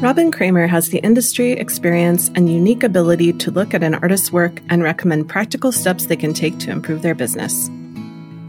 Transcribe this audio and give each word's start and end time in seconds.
Robin 0.00 0.32
Kramer 0.32 0.66
has 0.66 0.88
the 0.88 0.98
industry 1.00 1.52
experience 1.52 2.30
and 2.34 2.50
unique 2.50 2.82
ability 2.82 3.34
to 3.34 3.50
look 3.50 3.74
at 3.74 3.82
an 3.82 3.96
artist's 3.96 4.32
work 4.32 4.62
and 4.70 4.82
recommend 4.82 5.28
practical 5.28 5.70
steps 5.70 6.06
they 6.06 6.16
can 6.16 6.32
take 6.32 6.58
to 6.60 6.70
improve 6.70 7.02
their 7.02 7.14
business. 7.14 7.68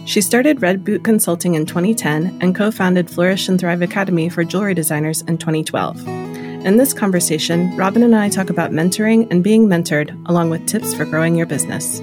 She 0.06 0.22
started 0.22 0.62
Red 0.62 0.86
Boot 0.86 1.04
Consulting 1.04 1.56
in 1.56 1.66
2010 1.66 2.38
and 2.40 2.56
co 2.56 2.72
founded 2.72 3.10
Flourish 3.10 3.50
and 3.50 3.60
Thrive 3.60 3.82
Academy 3.82 4.30
for 4.30 4.46
jewelry 4.46 4.74
designers 4.74 5.24
in 5.24 5.38
2012. 5.38 6.08
In 6.08 6.78
this 6.78 6.94
conversation, 6.94 7.76
Robin 7.76 8.04
and 8.04 8.16
I 8.16 8.30
talk 8.30 8.50
about 8.50 8.72
mentoring 8.72 9.30
and 9.30 9.44
being 9.44 9.68
mentored, 9.68 10.10
along 10.30 10.52
with 10.52 10.66
tips 10.68 10.94
for 10.94 11.04
growing 11.04 11.36
your 11.36 11.48
business. 11.48 12.00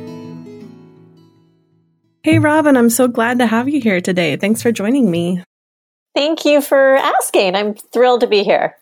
Hey, 2.23 2.39
Robin, 2.39 2.77
I'm 2.77 2.91
so 2.91 3.09
glad 3.09 3.39
to 3.39 3.47
have 3.47 3.67
you 3.67 3.81
here 3.81 4.03
today. 4.03 4.37
Thanks 4.37 4.61
for 4.61 4.73
joining 4.73 5.11
me. 5.11 5.43
Thank 6.15 6.45
you 6.45 6.61
for 6.61 6.97
asking. 6.97 7.55
I'm 7.55 7.73
thrilled 7.73 8.21
to 8.21 8.27
be 8.27 8.45
here 8.45 8.77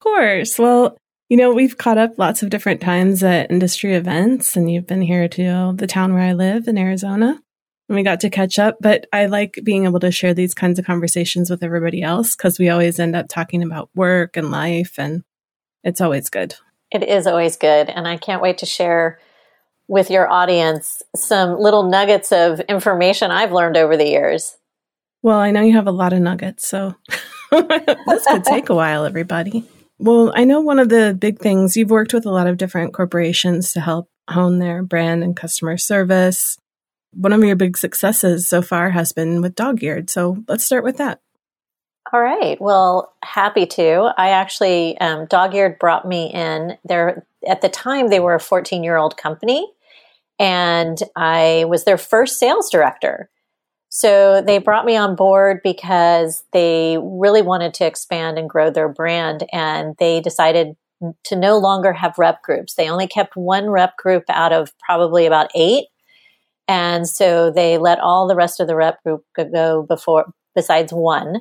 course. 0.00 0.58
Well, 0.58 0.96
you 1.28 1.36
know, 1.36 1.52
we've 1.54 1.78
caught 1.78 1.98
up 1.98 2.18
lots 2.18 2.42
of 2.42 2.50
different 2.50 2.80
times 2.80 3.22
at 3.22 3.50
industry 3.50 3.94
events, 3.94 4.56
and 4.56 4.70
you've 4.70 4.86
been 4.86 5.02
here 5.02 5.28
to 5.28 5.72
the 5.76 5.86
town 5.86 6.12
where 6.12 6.24
I 6.24 6.32
live 6.32 6.66
in 6.66 6.76
Arizona. 6.76 7.40
And 7.88 7.96
we 7.96 8.02
got 8.02 8.20
to 8.20 8.30
catch 8.30 8.58
up, 8.58 8.78
but 8.80 9.06
I 9.12 9.26
like 9.26 9.60
being 9.64 9.84
able 9.84 10.00
to 10.00 10.12
share 10.12 10.34
these 10.34 10.54
kinds 10.54 10.78
of 10.78 10.84
conversations 10.84 11.50
with 11.50 11.62
everybody 11.62 12.02
else 12.02 12.36
because 12.36 12.58
we 12.58 12.68
always 12.68 12.98
end 12.98 13.16
up 13.16 13.26
talking 13.28 13.62
about 13.62 13.90
work 13.94 14.36
and 14.36 14.50
life, 14.50 14.94
and 14.98 15.22
it's 15.84 16.00
always 16.00 16.30
good. 16.30 16.54
It 16.90 17.04
is 17.04 17.26
always 17.26 17.56
good. 17.56 17.88
And 17.88 18.08
I 18.08 18.16
can't 18.16 18.42
wait 18.42 18.58
to 18.58 18.66
share 18.66 19.20
with 19.86 20.10
your 20.10 20.28
audience 20.28 21.02
some 21.16 21.58
little 21.58 21.84
nuggets 21.84 22.32
of 22.32 22.60
information 22.60 23.30
I've 23.30 23.52
learned 23.52 23.76
over 23.76 23.96
the 23.96 24.08
years. 24.08 24.56
Well, 25.22 25.38
I 25.38 25.50
know 25.50 25.62
you 25.62 25.74
have 25.74 25.88
a 25.88 25.92
lot 25.92 26.12
of 26.12 26.20
nuggets, 26.20 26.66
so 26.66 26.94
this 27.50 28.26
could 28.26 28.44
take 28.44 28.68
a 28.68 28.74
while, 28.74 29.04
everybody. 29.04 29.68
Well, 30.02 30.32
I 30.34 30.44
know 30.44 30.60
one 30.60 30.78
of 30.78 30.88
the 30.88 31.14
big 31.18 31.40
things 31.40 31.76
you've 31.76 31.90
worked 31.90 32.14
with 32.14 32.24
a 32.24 32.30
lot 32.30 32.46
of 32.46 32.56
different 32.56 32.94
corporations 32.94 33.74
to 33.74 33.80
help 33.80 34.08
hone 34.30 34.58
their 34.58 34.82
brand 34.82 35.22
and 35.22 35.36
customer 35.36 35.76
service. 35.76 36.56
One 37.12 37.34
of 37.34 37.44
your 37.44 37.54
big 37.54 37.76
successes 37.76 38.48
so 38.48 38.62
far 38.62 38.88
has 38.88 39.12
been 39.12 39.42
with 39.42 39.54
Dogeared. 39.54 40.08
So 40.08 40.42
let's 40.48 40.64
start 40.64 40.84
with 40.84 40.96
that. 40.96 41.20
All 42.14 42.20
right. 42.22 42.58
Well, 42.58 43.12
happy 43.22 43.66
to. 43.66 44.14
I 44.16 44.30
actually, 44.30 44.96
um, 45.00 45.26
Dogeared 45.26 45.78
brought 45.78 46.08
me 46.08 46.32
in. 46.32 46.78
There 46.86 47.26
at 47.46 47.60
the 47.60 47.68
time 47.68 48.08
they 48.08 48.20
were 48.20 48.34
a 48.34 48.40
14 48.40 48.82
year 48.82 48.96
old 48.96 49.18
company, 49.18 49.70
and 50.38 50.98
I 51.14 51.66
was 51.68 51.84
their 51.84 51.98
first 51.98 52.38
sales 52.38 52.70
director. 52.70 53.28
So 53.90 54.40
they 54.40 54.58
brought 54.58 54.86
me 54.86 54.96
on 54.96 55.16
board 55.16 55.60
because 55.64 56.44
they 56.52 56.96
really 57.02 57.42
wanted 57.42 57.74
to 57.74 57.86
expand 57.86 58.38
and 58.38 58.48
grow 58.48 58.70
their 58.70 58.88
brand. 58.88 59.44
And 59.52 59.96
they 59.98 60.20
decided 60.20 60.76
to 61.24 61.36
no 61.36 61.58
longer 61.58 61.92
have 61.92 62.16
rep 62.16 62.42
groups. 62.42 62.74
They 62.74 62.88
only 62.88 63.08
kept 63.08 63.36
one 63.36 63.68
rep 63.68 63.96
group 63.96 64.24
out 64.28 64.52
of 64.52 64.72
probably 64.78 65.26
about 65.26 65.50
eight. 65.56 65.86
And 66.68 67.08
so 67.08 67.50
they 67.50 67.78
let 67.78 67.98
all 67.98 68.28
the 68.28 68.36
rest 68.36 68.60
of 68.60 68.68
the 68.68 68.76
rep 68.76 69.02
group 69.02 69.24
go 69.36 69.82
before, 69.82 70.32
besides 70.54 70.92
one. 70.92 71.40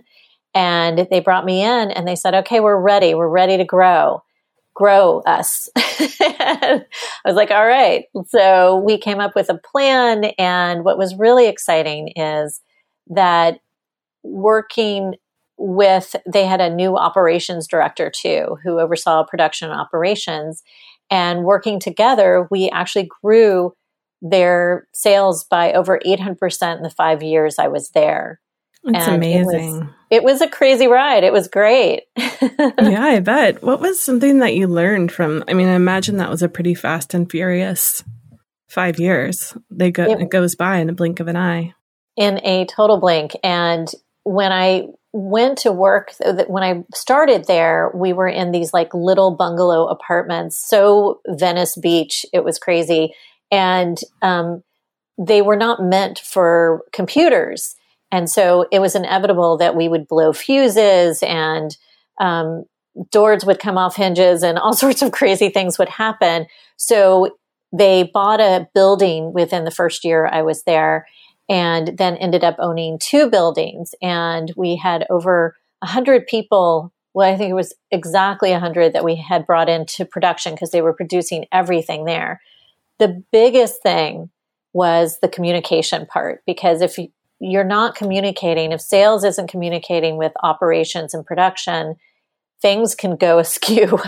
And 0.56 1.08
they 1.12 1.20
brought 1.20 1.46
me 1.46 1.62
in 1.62 1.92
and 1.92 2.08
they 2.08 2.16
said, 2.16 2.34
okay, 2.34 2.60
we're 2.60 2.82
ready. 2.82 3.14
We're 3.14 3.30
ready 3.30 3.58
to 3.58 3.66
grow 3.66 4.24
grow 4.80 5.20
us. 5.26 5.68
I 5.78 6.86
was 7.26 7.36
like, 7.36 7.52
all 7.52 7.68
right. 7.68 8.06
So 8.28 8.78
we 8.78 8.98
came 8.98 9.20
up 9.20 9.36
with 9.36 9.50
a 9.50 9.60
plan. 9.60 10.32
And 10.38 10.86
what 10.86 10.98
was 10.98 11.18
really 11.18 11.48
exciting 11.48 12.14
is 12.16 12.62
that 13.08 13.60
working 14.24 15.16
with, 15.58 16.16
they 16.26 16.46
had 16.46 16.62
a 16.62 16.74
new 16.74 16.96
operations 16.96 17.68
director 17.68 18.10
too, 18.10 18.58
who 18.64 18.80
oversaw 18.80 19.26
production 19.26 19.70
operations. 19.70 20.64
And 21.12 21.44
working 21.44 21.82
together, 21.82 22.48
we 22.50 22.70
actually 22.70 23.10
grew 23.22 23.74
their 24.22 24.88
sales 24.94 25.44
by 25.44 25.74
over 25.74 26.00
800% 26.06 26.78
in 26.78 26.84
the 26.84 26.90
five 26.90 27.22
years 27.22 27.60
I 27.60 27.68
was 27.68 27.90
there. 27.90 28.40
It's 28.84 29.08
amazing. 29.08 29.76
It 29.76 29.82
was, 29.82 29.90
it 30.10 30.24
was, 30.24 30.42
a 30.42 30.48
crazy 30.48 30.88
ride. 30.88 31.24
It 31.24 31.34
was 31.34 31.48
great. 31.48 32.04
yeah, 32.18 33.04
I 33.04 33.20
bet. 33.20 33.62
What 33.62 33.82
was 33.82 34.02
something 34.02 34.40
that 34.40 34.56
you 34.56 34.68
learned 34.68 35.12
from? 35.12 35.44
I 35.48 35.54
mean, 35.54 35.68
I 35.68 35.74
imagine 35.74 36.18
that 36.18 36.30
was 36.30 36.42
a 36.42 36.50
pretty 36.50 36.74
fast 36.74 37.14
and 37.14 37.30
furious 37.30 38.04
five 38.68 39.00
years. 39.00 39.58
They 39.70 39.92
go, 39.92 40.06
it, 40.06 40.22
it 40.22 40.30
goes 40.30 40.56
by 40.56 40.78
in 40.78 40.90
a 40.90 40.94
blink 40.94 41.20
of 41.20 41.28
an 41.28 41.36
eye. 41.36 41.74
In 42.16 42.40
a 42.46 42.66
total 42.66 43.00
blink. 43.00 43.34
And 43.44 43.90
when 44.24 44.52
I 44.52 44.88
went 45.12 45.60
to 45.60 45.72
work, 45.72 46.14
when 46.48 46.64
I 46.64 46.84
started 46.94 47.46
there, 47.48 47.92
we 47.94 48.14
were 48.14 48.28
in 48.28 48.52
these 48.52 48.74
like 48.74 48.94
little 48.94 49.36
bungalow 49.36 49.88
apartments, 49.88 50.58
so 50.58 51.22
Venice 51.28 51.76
Beach. 51.76 52.26
It 52.32 52.44
was 52.44 52.60
crazy. 52.60 53.14
And 53.52 54.00
um, 54.22 54.64
they 55.18 55.42
were 55.42 55.56
not 55.56 55.82
meant 55.82 56.20
for 56.20 56.84
computers 56.94 57.76
and 58.12 58.30
so 58.30 58.68
it 58.72 58.80
was 58.80 58.96
inevitable 58.96 59.58
that 59.58 59.76
we 59.76 59.88
would 59.88 60.08
blow 60.08 60.34
fuses 60.34 61.22
and 61.24 61.78
um, 62.20 62.66
doors 63.12 63.46
would 63.46 63.60
come 63.60 63.78
off 63.78 63.96
hinges 63.96 64.44
and 64.44 64.58
all 64.58 64.74
sorts 64.76 65.02
of 65.02 65.12
crazy 65.12 65.50
things 65.50 65.78
would 65.78 65.90
happen. 65.90 66.48
So 66.78 67.38
they 67.72 68.04
bought 68.04 68.40
a 68.40 68.68
building 68.74 69.32
within 69.34 69.64
the 69.64 69.72
first 69.72 70.04
year 70.04 70.28
I 70.28 70.42
was 70.42 70.64
there 70.64 71.06
and 71.48 71.98
then 71.98 72.16
ended 72.18 72.44
up 72.44 72.56
owning 72.60 73.00
two 73.00 73.30
buildings. 73.30 73.94
And 74.02 74.52
we 74.56 74.76
had 74.76 75.06
over 75.10 75.56
100 75.80 76.28
people. 76.28 76.94
Well, 77.14 77.32
I 77.32 77.38
think 77.38 77.50
it 77.50 77.56
was 77.56 77.74
exactly 77.92 78.52
100 78.52 78.94
that 78.94 79.04
we 79.04 79.16
had 79.16 79.48
brought 79.48 79.70
into 79.70 80.06
production 80.06 80.54
because 80.54 80.72
they 80.72 80.82
were 80.82 80.94
producing 80.94 81.46
everything 81.52 82.06
there. 82.06 82.42
The 83.00 83.24
biggest 83.32 83.82
thing 83.82 84.30
was 84.74 85.18
the 85.22 85.28
communication 85.28 86.06
part 86.06 86.44
because 86.46 86.82
if 86.82 86.98
you, 86.98 87.08
you're 87.40 87.64
not 87.64 87.96
communicating, 87.96 88.72
if 88.72 88.82
sales 88.82 89.24
isn't 89.24 89.50
communicating 89.50 90.18
with 90.18 90.34
operations 90.44 91.14
and 91.14 91.26
production, 91.26 91.96
things 92.62 92.96
can 92.96 93.16
go 93.16 93.40
askew. 93.40 94.00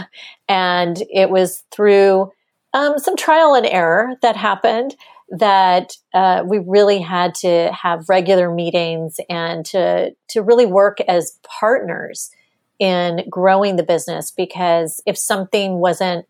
and 0.47 1.01
it 1.11 1.29
was 1.29 1.63
through 1.71 2.31
um, 2.73 2.97
some 2.97 3.17
trial 3.17 3.53
and 3.53 3.65
error 3.65 4.13
that 4.21 4.37
happened 4.37 4.95
that 5.31 5.93
uh, 6.13 6.43
we 6.45 6.59
really 6.59 6.99
had 6.99 7.33
to 7.33 7.71
have 7.71 8.09
regular 8.09 8.53
meetings 8.53 9.19
and 9.29 9.65
to 9.65 10.11
to 10.27 10.41
really 10.41 10.65
work 10.65 10.99
as 11.01 11.39
partners 11.59 12.31
in 12.79 13.23
growing 13.29 13.77
the 13.77 13.83
business 13.83 14.31
because 14.31 15.01
if 15.05 15.17
something 15.17 15.75
wasn't 15.75 16.25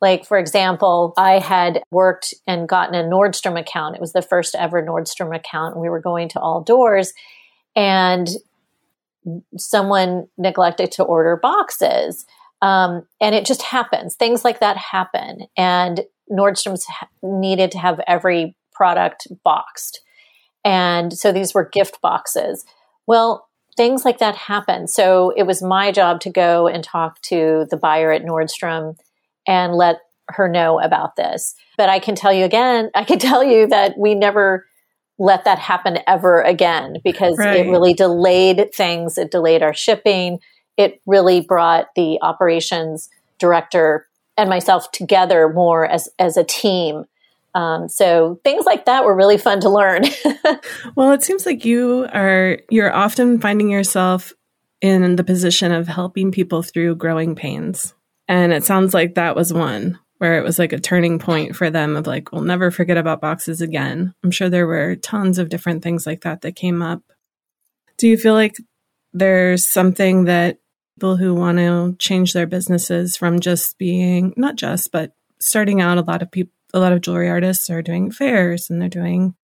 like, 0.00 0.24
for 0.24 0.38
example, 0.38 1.12
I 1.16 1.38
had 1.38 1.82
worked 1.90 2.34
and 2.46 2.68
gotten 2.68 2.94
a 2.94 3.04
Nordstrom 3.04 3.58
account. 3.58 3.94
It 3.94 4.00
was 4.00 4.12
the 4.12 4.22
first 4.22 4.54
ever 4.54 4.82
Nordstrom 4.82 5.34
account. 5.34 5.76
We 5.76 5.88
were 5.88 6.00
going 6.00 6.28
to 6.30 6.40
all 6.40 6.62
doors 6.62 7.12
and 7.76 8.28
someone 9.56 10.26
neglected 10.38 10.90
to 10.92 11.04
order 11.04 11.36
boxes. 11.36 12.24
Um, 12.62 13.06
and 13.20 13.34
it 13.34 13.44
just 13.44 13.62
happens. 13.62 14.16
Things 14.16 14.44
like 14.44 14.60
that 14.60 14.76
happen. 14.76 15.46
And 15.56 16.02
Nordstrom's 16.30 16.86
needed 17.22 17.70
to 17.72 17.78
have 17.78 18.00
every 18.06 18.56
product 18.72 19.26
boxed. 19.44 20.00
And 20.64 21.12
so 21.12 21.32
these 21.32 21.52
were 21.52 21.68
gift 21.70 22.00
boxes. 22.00 22.64
Well, 23.06 23.48
things 23.76 24.04
like 24.04 24.18
that 24.18 24.36
happen. 24.36 24.86
So 24.86 25.32
it 25.36 25.44
was 25.44 25.62
my 25.62 25.92
job 25.92 26.20
to 26.20 26.30
go 26.30 26.66
and 26.66 26.82
talk 26.82 27.20
to 27.22 27.66
the 27.70 27.76
buyer 27.76 28.12
at 28.12 28.24
Nordstrom 28.24 28.96
and 29.46 29.74
let 29.74 29.96
her 30.28 30.48
know 30.48 30.80
about 30.80 31.16
this. 31.16 31.54
But 31.76 31.88
I 31.88 31.98
can 31.98 32.14
tell 32.14 32.32
you 32.32 32.44
again, 32.44 32.90
I 32.94 33.04
can 33.04 33.18
tell 33.18 33.42
you 33.44 33.66
that 33.68 33.98
we 33.98 34.14
never 34.14 34.66
let 35.18 35.44
that 35.44 35.58
happen 35.58 35.98
ever 36.06 36.40
again 36.40 36.96
because 37.04 37.36
right. 37.36 37.66
it 37.66 37.70
really 37.70 37.92
delayed 37.92 38.72
things. 38.74 39.18
It 39.18 39.30
delayed 39.30 39.62
our 39.62 39.74
shipping. 39.74 40.38
It 40.78 41.02
really 41.04 41.42
brought 41.42 41.88
the 41.94 42.18
operations 42.22 43.10
director 43.38 44.08
and 44.38 44.48
myself 44.48 44.90
together 44.92 45.50
more 45.50 45.86
as, 45.86 46.08
as 46.18 46.38
a 46.38 46.44
team. 46.44 47.04
Um, 47.54 47.88
so 47.88 48.40
things 48.44 48.64
like 48.64 48.86
that 48.86 49.04
were 49.04 49.14
really 49.14 49.36
fun 49.36 49.60
to 49.60 49.68
learn. 49.68 50.04
well, 50.94 51.12
it 51.12 51.22
seems 51.22 51.44
like 51.44 51.66
you 51.66 52.08
are, 52.14 52.58
you're 52.70 52.94
often 52.94 53.40
finding 53.40 53.68
yourself 53.68 54.32
in 54.80 55.16
the 55.16 55.24
position 55.24 55.72
of 55.72 55.86
helping 55.86 56.32
people 56.32 56.62
through 56.62 56.94
growing 56.94 57.34
pains. 57.34 57.92
And 58.30 58.52
it 58.52 58.62
sounds 58.64 58.94
like 58.94 59.16
that 59.16 59.34
was 59.34 59.52
one 59.52 59.98
where 60.18 60.38
it 60.38 60.44
was 60.44 60.56
like 60.56 60.72
a 60.72 60.78
turning 60.78 61.18
point 61.18 61.56
for 61.56 61.68
them 61.68 61.96
of 61.96 62.06
like, 62.06 62.30
we'll 62.30 62.42
never 62.42 62.70
forget 62.70 62.96
about 62.96 63.20
boxes 63.20 63.60
again. 63.60 64.14
I'm 64.22 64.30
sure 64.30 64.48
there 64.48 64.68
were 64.68 64.94
tons 64.94 65.36
of 65.38 65.48
different 65.48 65.82
things 65.82 66.06
like 66.06 66.20
that 66.20 66.42
that 66.42 66.54
came 66.54 66.80
up. 66.80 67.02
Do 67.98 68.06
you 68.06 68.16
feel 68.16 68.34
like 68.34 68.54
there's 69.12 69.66
something 69.66 70.26
that 70.26 70.58
people 70.94 71.16
who 71.16 71.34
want 71.34 71.58
to 71.58 71.96
change 71.98 72.32
their 72.32 72.46
businesses 72.46 73.16
from 73.16 73.40
just 73.40 73.78
being, 73.78 74.32
not 74.36 74.54
just, 74.54 74.92
but 74.92 75.12
starting 75.40 75.80
out, 75.80 75.98
a 75.98 76.02
lot 76.02 76.22
of 76.22 76.30
people, 76.30 76.52
a 76.72 76.78
lot 76.78 76.92
of 76.92 77.00
jewelry 77.00 77.28
artists 77.28 77.68
are 77.68 77.82
doing 77.82 78.12
fairs 78.12 78.70
and 78.70 78.80
they're 78.80 78.88
doing 78.88 79.34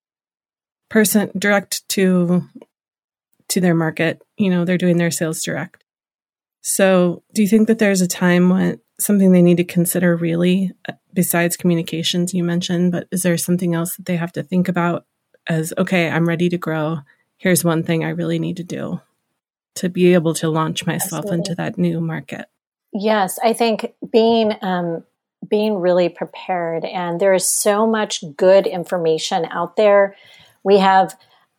person 0.88 1.32
direct 1.36 1.88
to 1.88 2.44
to 3.48 3.60
their 3.60 3.74
market 3.74 4.22
you 4.36 4.50
know 4.50 4.64
they're 4.64 4.78
doing 4.78 4.98
their 4.98 5.10
sales 5.10 5.42
direct 5.42 5.82
So, 6.68 7.22
do 7.32 7.42
you 7.42 7.48
think 7.48 7.68
that 7.68 7.78
there's 7.78 8.00
a 8.00 8.08
time 8.08 8.50
when 8.50 8.80
something 8.98 9.30
they 9.30 9.40
need 9.40 9.58
to 9.58 9.64
consider 9.64 10.16
really 10.16 10.72
uh, 10.88 10.94
besides 11.14 11.56
communications 11.56 12.34
you 12.34 12.42
mentioned, 12.42 12.90
but 12.90 13.06
is 13.12 13.22
there 13.22 13.38
something 13.38 13.72
else 13.72 13.94
that 13.94 14.06
they 14.06 14.16
have 14.16 14.32
to 14.32 14.42
think 14.42 14.68
about 14.68 15.06
as 15.46 15.72
okay, 15.78 16.10
I'm 16.10 16.26
ready 16.26 16.48
to 16.48 16.58
grow. 16.58 16.98
Here's 17.36 17.62
one 17.62 17.84
thing 17.84 18.04
I 18.04 18.08
really 18.08 18.40
need 18.40 18.56
to 18.56 18.64
do 18.64 19.00
to 19.76 19.88
be 19.88 20.12
able 20.14 20.34
to 20.34 20.48
launch 20.48 20.84
myself 20.84 21.26
Absolutely. 21.26 21.38
into 21.38 21.54
that 21.54 21.78
new 21.78 22.00
market. 22.00 22.46
Yes, 22.92 23.38
I 23.44 23.52
think 23.52 23.94
being 24.10 24.52
um, 24.60 25.04
being 25.48 25.76
really 25.76 26.08
prepared, 26.08 26.84
and 26.84 27.20
there 27.20 27.32
is 27.32 27.48
so 27.48 27.86
much 27.86 28.24
good 28.36 28.66
information 28.66 29.46
out 29.52 29.76
there. 29.76 30.16
We 30.64 30.78
have 30.78 31.16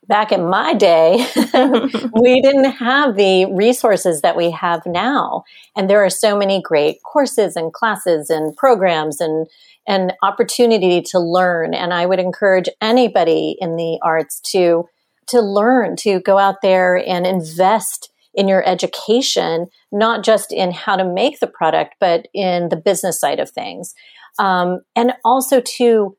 back 0.08 0.32
in 0.32 0.50
my 0.50 0.74
day, 0.74 1.26
we 2.14 2.42
didn't 2.42 2.72
have 2.72 3.16
the 3.16 3.52
resources 3.54 4.22
that 4.22 4.36
we 4.36 4.52
have 4.52 4.86
now. 4.86 5.44
And 5.76 5.90
there 5.90 6.04
are 6.04 6.10
so 6.10 6.38
many 6.38 6.62
great 6.62 6.98
courses 7.04 7.56
and 7.56 7.74
classes 7.74 8.30
and 8.30 8.56
programs 8.56 9.20
and, 9.22 9.48
and 9.88 10.14
opportunity 10.24 11.02
to 11.12 11.20
learn. 11.20 11.74
And 11.74 11.94
I 11.94 12.06
would 12.06 12.20
encourage 12.20 12.70
anybody 12.82 13.58
in 13.60 13.76
the 13.76 14.00
arts 14.02 14.40
to, 14.52 14.86
to 15.28 15.42
learn, 15.42 15.96
to 15.98 16.20
go 16.22 16.38
out 16.38 16.62
there 16.62 16.98
and 17.08 17.28
invest 17.28 18.12
in 18.34 18.48
your 18.48 18.68
education, 18.68 19.66
not 19.92 20.24
just 20.24 20.54
in 20.54 20.72
how 20.72 20.96
to 20.96 21.04
make 21.04 21.40
the 21.40 21.48
product, 21.48 21.96
but 22.00 22.28
in 22.34 22.70
the 22.70 22.76
business 22.76 23.20
side 23.20 23.40
of 23.40 23.50
things. 23.50 23.96
Um, 24.40 24.82
and 24.96 25.14
also 25.26 25.60
to 25.78 26.16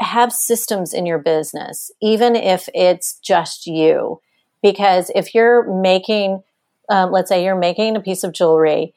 have 0.00 0.32
systems 0.32 0.94
in 0.94 1.06
your 1.06 1.18
business, 1.18 1.90
even 2.00 2.36
if 2.36 2.68
it's 2.74 3.18
just 3.20 3.66
you. 3.66 4.20
Because 4.62 5.10
if 5.14 5.34
you're 5.34 5.62
making, 5.82 6.42
um, 6.88 7.12
let's 7.12 7.28
say 7.28 7.44
you're 7.44 7.56
making 7.56 7.96
a 7.96 8.00
piece 8.00 8.24
of 8.24 8.32
jewelry, 8.32 8.94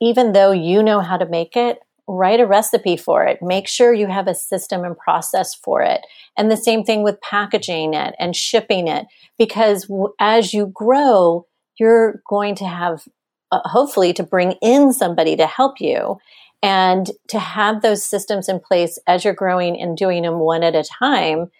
even 0.00 0.32
though 0.32 0.52
you 0.52 0.82
know 0.82 1.00
how 1.00 1.16
to 1.16 1.26
make 1.26 1.56
it, 1.56 1.80
write 2.08 2.40
a 2.40 2.46
recipe 2.46 2.96
for 2.96 3.24
it. 3.24 3.40
Make 3.40 3.68
sure 3.68 3.94
you 3.94 4.08
have 4.08 4.26
a 4.26 4.34
system 4.34 4.84
and 4.84 4.98
process 4.98 5.54
for 5.54 5.82
it. 5.82 6.00
And 6.36 6.50
the 6.50 6.56
same 6.56 6.82
thing 6.82 7.02
with 7.02 7.20
packaging 7.20 7.94
it 7.94 8.14
and 8.18 8.34
shipping 8.34 8.88
it. 8.88 9.06
Because 9.38 9.86
w- 9.86 10.12
as 10.18 10.52
you 10.52 10.66
grow, 10.74 11.46
you're 11.78 12.20
going 12.28 12.56
to 12.56 12.66
have, 12.66 13.06
uh, 13.52 13.60
hopefully, 13.64 14.12
to 14.14 14.22
bring 14.22 14.52
in 14.60 14.92
somebody 14.92 15.36
to 15.36 15.46
help 15.46 15.80
you. 15.80 16.18
And 16.62 17.10
to 17.28 17.38
have 17.38 17.80
those 17.80 18.04
systems 18.04 18.48
in 18.48 18.60
place 18.60 18.98
as 19.06 19.24
you're 19.24 19.32
growing 19.32 19.80
and 19.80 19.96
doing 19.96 20.24
them 20.24 20.40
one 20.40 20.62
at 20.62 20.74
a 20.74 20.84
time, 20.84 21.50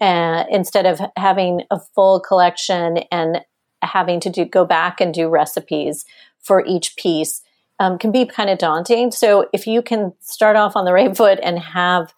uh, 0.00 0.44
instead 0.50 0.86
of 0.86 1.00
having 1.16 1.62
a 1.70 1.80
full 1.94 2.20
collection 2.20 2.98
and 3.10 3.40
having 3.82 4.20
to 4.20 4.30
do 4.30 4.44
go 4.44 4.66
back 4.66 5.00
and 5.00 5.14
do 5.14 5.28
recipes 5.28 6.04
for 6.38 6.64
each 6.66 6.96
piece, 6.96 7.42
um, 7.78 7.98
can 7.98 8.12
be 8.12 8.26
kind 8.26 8.50
of 8.50 8.58
daunting. 8.58 9.10
So 9.10 9.48
if 9.52 9.66
you 9.66 9.80
can 9.80 10.12
start 10.20 10.56
off 10.56 10.76
on 10.76 10.84
the 10.84 10.92
right 10.92 11.16
foot 11.16 11.38
and 11.42 11.58
have 11.58 12.12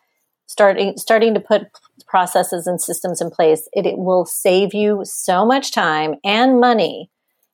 starting 0.46 0.96
starting 0.96 1.34
to 1.34 1.40
put 1.40 1.68
processes 2.06 2.66
and 2.66 2.80
systems 2.80 3.20
in 3.20 3.30
place, 3.30 3.68
it, 3.72 3.86
it 3.86 3.98
will 3.98 4.26
save 4.26 4.74
you 4.74 5.02
so 5.04 5.46
much 5.46 5.72
time 5.72 6.16
and 6.24 6.60
money, 6.60 7.10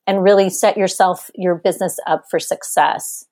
and 0.07 0.23
really 0.23 0.49
set 0.49 0.75
yourself 0.75 1.29
your 1.35 1.55
business 1.55 1.97
up 2.07 2.25
for 2.29 2.39
success. 2.39 3.25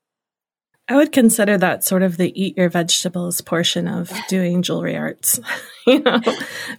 I 0.89 0.95
would 0.95 1.11
consider 1.11 1.57
that 1.57 1.83
sort 1.83 2.01
of 2.01 2.17
the 2.17 2.31
eat 2.41 2.57
your 2.57 2.69
vegetables 2.69 3.41
portion 3.41 3.87
of 3.87 4.11
doing 4.29 4.61
jewelry 4.61 4.95
arts, 4.95 5.39
you 5.87 5.99
know, 5.99 6.19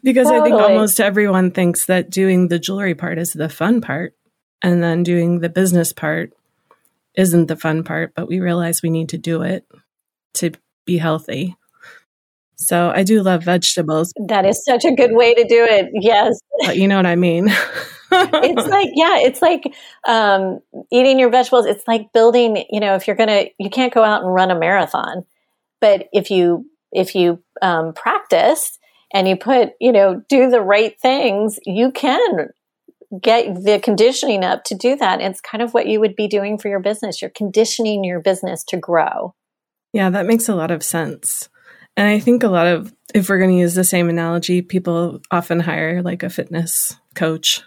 because 0.03 0.29
totally. 0.29 0.41
I 0.41 0.45
think 0.45 0.55
almost 0.55 0.99
everyone 0.99 1.51
thinks 1.51 1.87
that 1.87 2.11
doing 2.11 2.49
the 2.49 2.59
jewelry 2.59 2.95
part 2.95 3.19
is 3.19 3.33
the 3.33 3.51
fun 3.51 3.81
part 3.81 4.15
and 4.63 4.83
then 4.83 5.03
doing 5.03 5.41
the 5.41 5.51
business 5.51 5.93
part 5.93 6.33
isn't 7.15 7.47
the 7.47 7.57
fun 7.57 7.85
part, 7.85 8.15
but 8.15 8.29
we 8.29 8.41
realize 8.41 8.83
we 8.83 8.91
need 8.91 9.11
to 9.11 9.19
do 9.19 9.43
it 9.43 9.67
to 10.35 10.53
be 10.87 10.97
healthy. 10.97 11.57
So 12.57 12.91
I 12.95 13.03
do 13.03 13.23
love 13.23 13.45
vegetables. 13.45 14.13
That 14.27 14.47
is 14.47 14.65
such 14.65 14.85
a 14.85 14.93
good 14.93 15.13
way 15.13 15.35
to 15.35 15.45
do 15.45 15.67
it. 15.69 15.91
Yes. 15.93 16.41
But 16.65 16.77
you 16.77 16.89
know 16.89 16.97
what 16.97 17.07
I 17.07 17.17
mean? 17.17 17.51
it's 18.11 18.69
like 18.69 18.89
yeah 18.95 19.19
it's 19.19 19.43
like 19.43 19.75
um, 20.07 20.61
eating 20.91 21.19
your 21.19 21.31
vegetables. 21.31 21.67
It's 21.67 21.87
like 21.87 22.13
building 22.13 22.65
you 22.71 22.81
know 22.81 22.95
if 22.95 23.07
you're 23.07 23.17
gonna 23.17 23.47
you 23.59 23.71
can't 23.71 23.93
go 23.93 24.03
out 24.03 24.23
and 24.23 24.33
run 24.33 24.51
a 24.51 24.59
marathon 24.59 25.25
but 25.81 26.09
if 26.13 26.31
you 26.31 26.67
if 26.93 27.15
you 27.15 27.43
um, 27.63 27.93
practice 27.93 28.79
and 29.13 29.29
you 29.29 29.37
put 29.37 29.71
you 29.81 29.93
know 29.93 30.23
do 30.29 30.51
the 30.51 30.61
right 30.61 30.99
things 31.01 31.59
you 31.65 31.91
can 31.91 32.49
get 33.23 33.55
the 33.65 33.81
conditioning 33.83 34.45
up 34.45 34.65
to 34.65 34.75
do 34.75 34.95
that. 34.97 35.23
It's 35.23 35.41
kind 35.41 35.63
of 35.63 35.73
what 35.73 35.87
you 35.87 35.99
would 35.99 36.15
be 36.15 36.29
doing 36.29 36.59
for 36.59 36.69
your 36.69 36.81
business. 36.81 37.23
You're 37.23 37.31
conditioning 37.31 38.05
your 38.05 38.21
business 38.21 38.65
to 38.65 38.77
grow. 38.77 39.35
Yeah 39.93 40.11
that 40.11 40.27
makes 40.27 40.49
a 40.49 40.55
lot 40.55 40.71
of 40.71 40.83
sense. 40.83 41.49
And 41.97 42.07
I 42.07 42.21
think 42.21 42.45
a 42.45 42.49
lot 42.49 42.69
of, 42.69 42.95
if 43.13 43.29
we're 43.29 43.39
going 43.39 43.51
to 43.51 43.57
use 43.57 43.75
the 43.75 43.83
same 43.83 44.09
analogy, 44.09 44.63
people 44.63 45.21
often 45.33 45.59
hire 45.59 46.01
like 46.01 46.23
a 46.23 46.31
fitness 46.31 46.97
coach 47.17 47.63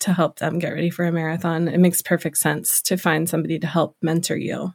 to 0.00 0.12
help 0.12 0.38
them 0.38 0.58
get 0.58 0.72
ready 0.72 0.90
for 0.90 1.04
a 1.04 1.12
marathon. 1.12 1.68
It 1.68 1.78
makes 1.78 2.02
perfect 2.02 2.38
sense 2.38 2.82
to 2.82 2.96
find 2.96 3.28
somebody 3.28 3.58
to 3.58 3.66
help 3.66 3.96
mentor 4.02 4.36
you 4.36 4.74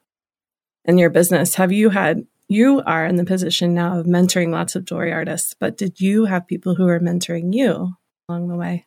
in 0.85 0.97
your 0.97 1.09
business. 1.09 1.55
Have 1.55 1.71
you 1.71 1.89
had, 1.89 2.25
you 2.47 2.81
are 2.85 3.05
in 3.05 3.15
the 3.15 3.25
position 3.25 3.73
now 3.73 3.99
of 3.99 4.05
mentoring 4.05 4.49
lots 4.49 4.75
of 4.75 4.85
jewelry 4.85 5.13
artists, 5.13 5.53
but 5.53 5.77
did 5.77 5.99
you 5.99 6.25
have 6.25 6.47
people 6.47 6.75
who 6.75 6.87
are 6.87 6.99
mentoring 6.99 7.53
you 7.53 7.93
along 8.27 8.47
the 8.47 8.55
way? 8.55 8.85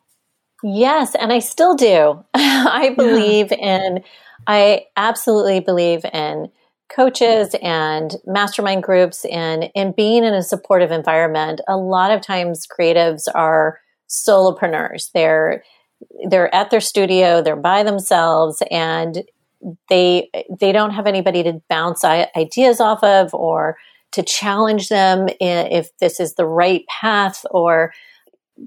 Yes, 0.63 1.15
and 1.15 1.31
I 1.31 1.39
still 1.39 1.75
do. 1.75 2.23
I 2.33 2.93
believe 2.97 3.51
yeah. 3.51 3.85
in, 3.85 4.03
I 4.47 4.85
absolutely 4.95 5.59
believe 5.59 6.05
in 6.05 6.49
coaches 6.89 7.55
and 7.61 8.15
mastermind 8.25 8.83
groups 8.83 9.25
and 9.25 9.69
in 9.75 9.91
being 9.93 10.23
in 10.23 10.33
a 10.33 10.43
supportive 10.43 10.91
environment. 10.91 11.59
A 11.67 11.77
lot 11.77 12.11
of 12.11 12.21
times 12.21 12.67
creatives 12.67 13.23
are 13.33 13.79
solopreneurs. 14.09 15.11
They're 15.13 15.63
they're 16.29 16.53
at 16.53 16.69
their 16.69 16.81
studio, 16.81 17.41
they're 17.41 17.55
by 17.55 17.83
themselves, 17.83 18.61
and 18.69 19.23
they 19.89 20.29
they 20.59 20.71
don't 20.71 20.91
have 20.91 21.07
anybody 21.07 21.43
to 21.43 21.61
bounce 21.69 22.03
ideas 22.03 22.81
off 22.81 23.03
of 23.03 23.33
or 23.33 23.77
to 24.11 24.23
challenge 24.23 24.89
them 24.89 25.27
if 25.39 25.89
this 25.97 26.19
is 26.19 26.35
the 26.35 26.45
right 26.45 26.85
path 26.87 27.45
or 27.51 27.93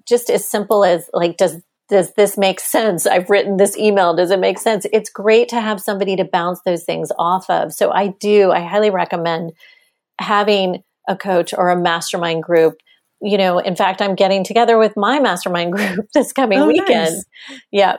just 0.06 0.30
as 0.30 0.48
simple 0.48 0.84
as 0.84 1.08
like 1.12 1.36
does 1.36 1.60
does 1.88 2.14
this 2.14 2.36
make 2.36 2.58
sense? 2.58 3.06
I've 3.06 3.30
written 3.30 3.58
this 3.58 3.76
email. 3.76 4.16
Does 4.16 4.32
it 4.32 4.40
make 4.40 4.58
sense? 4.58 4.86
It's 4.92 5.08
great 5.08 5.48
to 5.50 5.60
have 5.60 5.80
somebody 5.80 6.16
to 6.16 6.24
bounce 6.24 6.60
those 6.62 6.82
things 6.82 7.12
off 7.18 7.48
of. 7.48 7.72
So 7.72 7.92
i 7.92 8.08
do 8.20 8.50
i 8.50 8.60
highly 8.60 8.90
recommend 8.90 9.52
having 10.18 10.82
a 11.08 11.16
coach 11.16 11.54
or 11.56 11.70
a 11.70 11.80
mastermind 11.80 12.42
group 12.42 12.78
you 13.20 13.38
know, 13.38 13.58
in 13.58 13.76
fact, 13.76 14.02
I'm 14.02 14.14
getting 14.14 14.44
together 14.44 14.78
with 14.78 14.96
my 14.96 15.18
mastermind 15.18 15.72
group 15.76 16.08
this 16.12 16.32
coming 16.32 16.58
oh, 16.58 16.68
weekend. 16.68 17.14
Nice. 17.16 17.60
Yeah. 17.70 17.96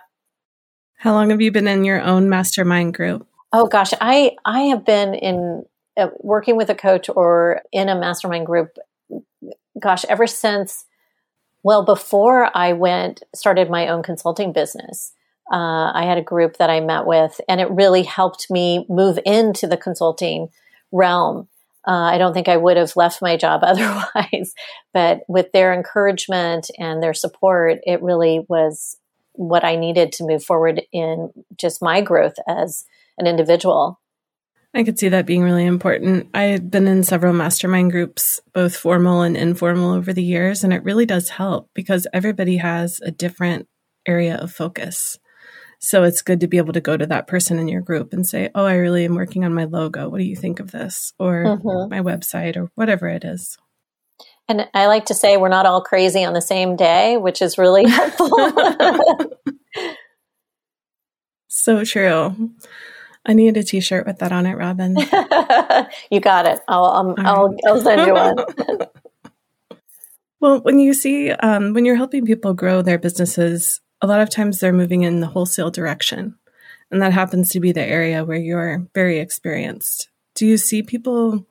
How 0.98 1.14
long 1.14 1.30
have 1.30 1.42
you 1.42 1.52
been 1.52 1.68
in 1.68 1.84
your 1.84 2.02
own 2.02 2.30
mastermind 2.30 2.94
group? 2.94 3.28
Oh 3.54 3.68
gosh, 3.68 3.94
I 4.02 4.36
I 4.46 4.62
have 4.64 4.86
been 4.86 5.14
in 5.14 5.64
uh, 5.96 6.10
working 6.20 6.58
with 6.58 6.70
a 6.70 6.76
coach 6.76 7.10
or 7.10 7.62
in 7.72 7.90
a 7.90 8.00
mastermind 8.00 8.46
group. 8.46 8.70
Gosh, 9.80 10.06
ever 10.06 10.28
since 10.28 10.86
well 11.64 11.86
before 11.86 12.50
I 12.56 12.74
went 12.74 13.24
started 13.36 13.70
my 13.70 13.88
own 13.88 14.04
consulting 14.04 14.54
business. 14.54 15.14
Uh, 15.50 15.94
I 15.94 16.04
had 16.06 16.18
a 16.18 16.24
group 16.24 16.58
that 16.58 16.70
I 16.70 16.82
met 16.82 17.06
with, 17.06 17.40
and 17.48 17.62
it 17.62 17.72
really 17.72 18.04
helped 18.04 18.52
me 18.52 18.86
move 18.90 19.18
into 19.26 19.66
the 19.66 19.78
consulting 19.78 20.50
realm. 20.92 21.48
Uh, 21.88 22.12
I 22.12 22.18
don't 22.18 22.34
think 22.34 22.50
I 22.50 22.58
would 22.58 22.76
have 22.78 22.96
left 22.96 23.22
my 23.22 23.38
job 23.38 23.62
otherwise. 23.64 24.54
but 24.94 25.22
with 25.28 25.52
their 25.54 25.74
encouragement 25.74 26.70
and 26.78 27.02
their 27.02 27.14
support, 27.14 27.80
it 27.84 28.02
really 28.04 28.46
was 28.50 28.98
what 29.34 29.64
I 29.64 29.76
needed 29.76 30.12
to 30.14 30.26
move 30.26 30.44
forward 30.44 30.82
in 30.92 31.32
just 31.56 31.82
my 31.82 32.02
growth 32.02 32.36
as 32.48 32.86
an 33.18 33.28
individual. 33.28 34.00
I 34.74 34.84
could 34.84 35.00
see 35.00 35.10
that 35.10 35.26
being 35.26 35.44
really 35.44 35.66
important. 35.66 36.30
I've 36.34 36.70
been 36.70 36.88
in 36.88 37.04
several 37.04 37.34
mastermind 37.34 37.92
groups, 37.92 38.40
both 38.54 38.76
formal 38.76 39.22
and 39.22 39.38
informal, 39.38 39.94
over 39.94 40.12
the 40.12 40.24
years, 40.24 40.64
and 40.64 40.74
it 40.74 40.84
really 40.84 41.06
does 41.06 41.30
help 41.30 41.70
because 41.74 42.06
everybody 42.14 42.58
has 42.58 43.00
a 43.02 43.12
different 43.12 43.68
area 44.06 44.36
of 44.36 44.52
focus. 44.52 45.18
So 45.80 46.04
it's 46.04 46.22
good 46.22 46.40
to 46.40 46.48
be 46.48 46.58
able 46.58 46.74
to 46.74 46.82
go 46.82 46.98
to 46.98 47.06
that 47.06 47.28
person 47.28 47.60
in 47.60 47.68
your 47.68 47.82
group 47.82 48.14
and 48.14 48.26
say, 48.26 48.50
Oh, 48.56 48.66
I 48.66 48.76
really 48.76 49.06
am 49.06 49.16
working 49.16 49.46
on 49.46 49.54
my 49.54 49.66
logo. 49.66 50.10
What 50.10 50.18
do 50.18 50.24
you 50.24 50.36
think 50.36 50.60
of 50.60 50.72
this? 50.72 51.14
Or 51.20 51.44
mm-hmm. 51.44 51.90
my 51.90 52.02
website 52.02 52.58
or 52.58 52.72
whatever 52.76 53.08
it 53.08 53.24
is. 53.24 53.58
And 54.50 54.68
I 54.74 54.88
like 54.88 55.06
to 55.06 55.14
say 55.14 55.38
we're 55.38 55.50
not 55.50 55.66
all 55.66 55.82
crazy 55.82 56.24
on 56.24 56.34
the 56.34 56.42
same 56.42 56.76
day, 56.76 57.18
which 57.18 57.42
is 57.42 57.58
really 57.58 57.86
helpful. 57.90 58.30
so 61.48 61.84
true. 61.84 62.52
I 63.28 63.34
need 63.34 63.58
a 63.58 63.64
T-shirt 63.64 64.08
with 64.08 64.20
that 64.20 64.32
on 64.32 64.46
it, 64.46 64.56
Robin. 64.56 64.96
you 66.10 66.22
got 66.22 66.46
it. 66.46 66.62
I'll 66.70 66.86
um, 66.86 67.16
I'll, 67.18 67.54
I'll 67.68 67.82
send 67.82 68.08
you 68.08 68.14
one. 68.14 68.38
well, 70.40 70.62
when 70.62 70.80
you 70.80 70.94
see 70.94 71.32
um, 71.32 71.74
when 71.74 71.84
you're 71.84 71.98
helping 71.98 72.26
people 72.26 72.54
grow 72.54 72.82
their 72.82 72.98
businesses, 72.98 73.82
a 74.02 74.08
lot 74.08 74.22
of 74.22 74.30
times 74.30 74.60
they're 74.60 74.74
moving 74.74 75.04
in 75.04 75.20
the 75.20 75.28
wholesale 75.28 75.72
direction. 75.72 76.36
And 76.92 77.02
that 77.02 77.14
happens 77.14 77.50
to 77.50 77.60
be 77.60 77.72
the 77.72 77.86
area 77.86 78.24
where 78.24 78.38
you're 78.38 78.88
very 78.94 79.20
experienced. 79.20 80.10
Do 80.36 80.46
you 80.46 80.58
see 80.58 80.84
people? 80.84 81.46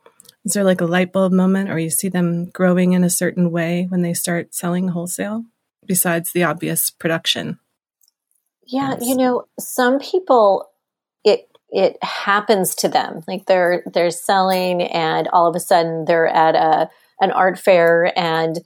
Is 0.44 0.52
there 0.52 0.64
like 0.64 0.80
a 0.80 0.86
light 0.86 1.12
bulb 1.12 1.32
moment, 1.32 1.70
or 1.70 1.78
you 1.78 1.90
see 1.90 2.08
them 2.08 2.46
growing 2.46 2.92
in 2.92 3.04
a 3.04 3.10
certain 3.10 3.50
way 3.50 3.86
when 3.88 4.02
they 4.02 4.14
start 4.14 4.54
selling 4.54 4.88
wholesale, 4.88 5.44
besides 5.84 6.32
the 6.32 6.44
obvious 6.44 6.90
production? 6.90 7.58
Yeah, 8.66 8.96
yes. 8.98 9.08
you 9.08 9.16
know, 9.16 9.44
some 9.58 9.98
people 9.98 10.70
it 11.24 11.48
it 11.68 12.02
happens 12.02 12.74
to 12.76 12.88
them. 12.88 13.22
Like 13.28 13.46
they're 13.46 13.82
they're 13.92 14.10
selling 14.10 14.82
and 14.82 15.28
all 15.28 15.48
of 15.48 15.56
a 15.56 15.60
sudden 15.60 16.04
they're 16.04 16.28
at 16.28 16.54
a 16.54 16.88
an 17.20 17.30
art 17.30 17.58
fair 17.58 18.12
and 18.18 18.60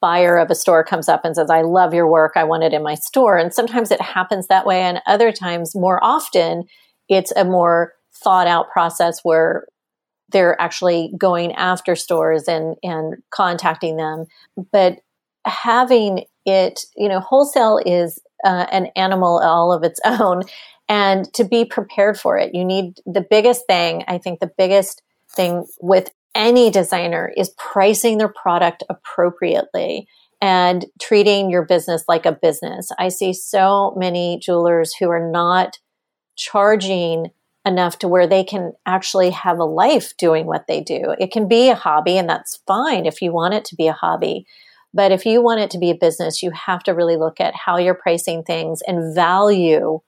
buyer 0.00 0.38
of 0.38 0.50
a 0.50 0.54
store 0.54 0.84
comes 0.84 1.08
up 1.08 1.24
and 1.24 1.34
says, 1.34 1.50
I 1.50 1.62
love 1.62 1.94
your 1.94 2.08
work. 2.08 2.32
I 2.36 2.44
want 2.44 2.62
it 2.62 2.72
in 2.72 2.82
my 2.82 2.94
store. 2.94 3.36
And 3.36 3.52
sometimes 3.52 3.90
it 3.90 4.00
happens 4.00 4.46
that 4.46 4.66
way. 4.66 4.82
And 4.82 5.00
other 5.06 5.32
times, 5.32 5.74
more 5.74 6.02
often, 6.02 6.64
it's 7.08 7.32
a 7.36 7.44
more 7.44 7.94
thought 8.12 8.46
out 8.46 8.70
process 8.70 9.20
where 9.22 9.66
they're 10.30 10.60
actually 10.60 11.12
going 11.16 11.52
after 11.52 11.96
stores 11.96 12.48
and, 12.48 12.76
and 12.82 13.16
contacting 13.30 13.96
them. 13.96 14.26
But 14.72 14.98
having 15.44 16.24
it, 16.44 16.80
you 16.96 17.08
know, 17.08 17.20
wholesale 17.20 17.80
is 17.84 18.18
uh, 18.44 18.66
an 18.70 18.86
animal 18.96 19.38
all 19.38 19.72
of 19.72 19.82
its 19.82 20.00
own. 20.04 20.42
And 20.88 21.32
to 21.34 21.44
be 21.44 21.64
prepared 21.64 22.18
for 22.18 22.38
it, 22.38 22.54
you 22.54 22.64
need 22.64 22.94
the 23.04 23.20
biggest 23.28 23.66
thing, 23.66 24.04
I 24.08 24.18
think 24.18 24.40
the 24.40 24.50
biggest 24.56 25.02
thing 25.34 25.66
with 25.80 26.10
any 26.38 26.70
designer 26.70 27.30
is 27.36 27.50
pricing 27.58 28.16
their 28.16 28.28
product 28.28 28.84
appropriately 28.88 30.06
and 30.40 30.86
treating 31.00 31.50
your 31.50 31.66
business 31.66 32.04
like 32.06 32.24
a 32.24 32.32
business. 32.32 32.90
I 32.96 33.08
see 33.08 33.32
so 33.32 33.92
many 33.96 34.38
jewelers 34.40 34.94
who 34.94 35.10
are 35.10 35.30
not 35.30 35.78
charging 36.36 37.32
enough 37.66 37.98
to 37.98 38.08
where 38.08 38.28
they 38.28 38.44
can 38.44 38.72
actually 38.86 39.30
have 39.30 39.58
a 39.58 39.64
life 39.64 40.16
doing 40.16 40.46
what 40.46 40.68
they 40.68 40.80
do. 40.80 41.14
It 41.18 41.32
can 41.32 41.48
be 41.48 41.68
a 41.68 41.74
hobby, 41.74 42.16
and 42.16 42.28
that's 42.28 42.60
fine 42.68 43.04
if 43.04 43.20
you 43.20 43.32
want 43.32 43.54
it 43.54 43.64
to 43.66 43.76
be 43.76 43.88
a 43.88 43.92
hobby. 43.92 44.46
But 44.94 45.10
if 45.10 45.26
you 45.26 45.42
want 45.42 45.60
it 45.60 45.70
to 45.72 45.78
be 45.78 45.90
a 45.90 45.94
business, 45.94 46.42
you 46.42 46.52
have 46.52 46.84
to 46.84 46.94
really 46.94 47.16
look 47.16 47.40
at 47.40 47.54
how 47.54 47.76
you're 47.76 47.94
pricing 47.94 48.44
things 48.44 48.80
and 48.86 49.14
value 49.14 49.98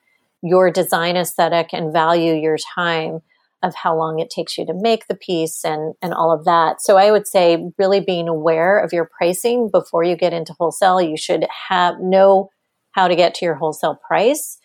your 0.42 0.70
design 0.70 1.16
aesthetic 1.16 1.70
and 1.72 1.92
value 1.92 2.32
your 2.32 2.56
time 2.74 3.20
of 3.62 3.74
how 3.74 3.96
long 3.96 4.18
it 4.18 4.30
takes 4.30 4.56
you 4.56 4.64
to 4.66 4.74
make 4.74 5.06
the 5.06 5.14
piece 5.14 5.64
and 5.64 5.94
and 6.00 6.14
all 6.14 6.32
of 6.32 6.44
that. 6.44 6.80
So 6.80 6.96
I 6.96 7.10
would 7.10 7.26
say 7.26 7.70
really 7.78 8.00
being 8.00 8.28
aware 8.28 8.78
of 8.78 8.92
your 8.92 9.10
pricing 9.16 9.68
before 9.70 10.04
you 10.04 10.16
get 10.16 10.32
into 10.32 10.54
wholesale. 10.58 11.00
You 11.00 11.16
should 11.16 11.46
have 11.68 12.00
know 12.00 12.50
how 12.92 13.08
to 13.08 13.16
get 13.16 13.34
to 13.36 13.44
your 13.44 13.54
wholesale 13.54 13.98
price. 14.06 14.58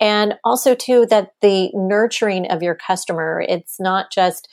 And 0.00 0.34
also 0.44 0.74
too 0.74 1.06
that 1.10 1.32
the 1.40 1.70
nurturing 1.74 2.50
of 2.50 2.62
your 2.62 2.74
customer, 2.74 3.44
it's 3.46 3.80
not 3.80 4.12
just 4.12 4.48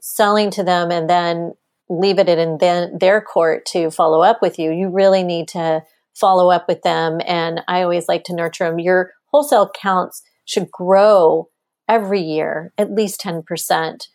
selling 0.00 0.50
to 0.50 0.64
them 0.64 0.90
and 0.90 1.08
then 1.08 1.52
leave 1.88 2.18
it 2.18 2.28
in 2.28 2.58
then 2.58 2.96
their 2.98 3.20
court 3.20 3.66
to 3.66 3.90
follow 3.90 4.22
up 4.22 4.40
with 4.40 4.58
you. 4.58 4.70
You 4.70 4.88
really 4.88 5.22
need 5.22 5.48
to 5.48 5.82
follow 6.14 6.50
up 6.50 6.68
with 6.68 6.82
them. 6.82 7.20
And 7.26 7.62
I 7.68 7.82
always 7.82 8.08
like 8.08 8.24
to 8.24 8.34
nurture 8.34 8.64
them. 8.64 8.78
Your 8.78 9.12
wholesale 9.26 9.70
counts 9.70 10.22
should 10.44 10.70
grow 10.70 11.48
every 11.90 12.20
year, 12.20 12.72
at 12.78 12.92
least 12.92 13.20
10%. 13.20 14.06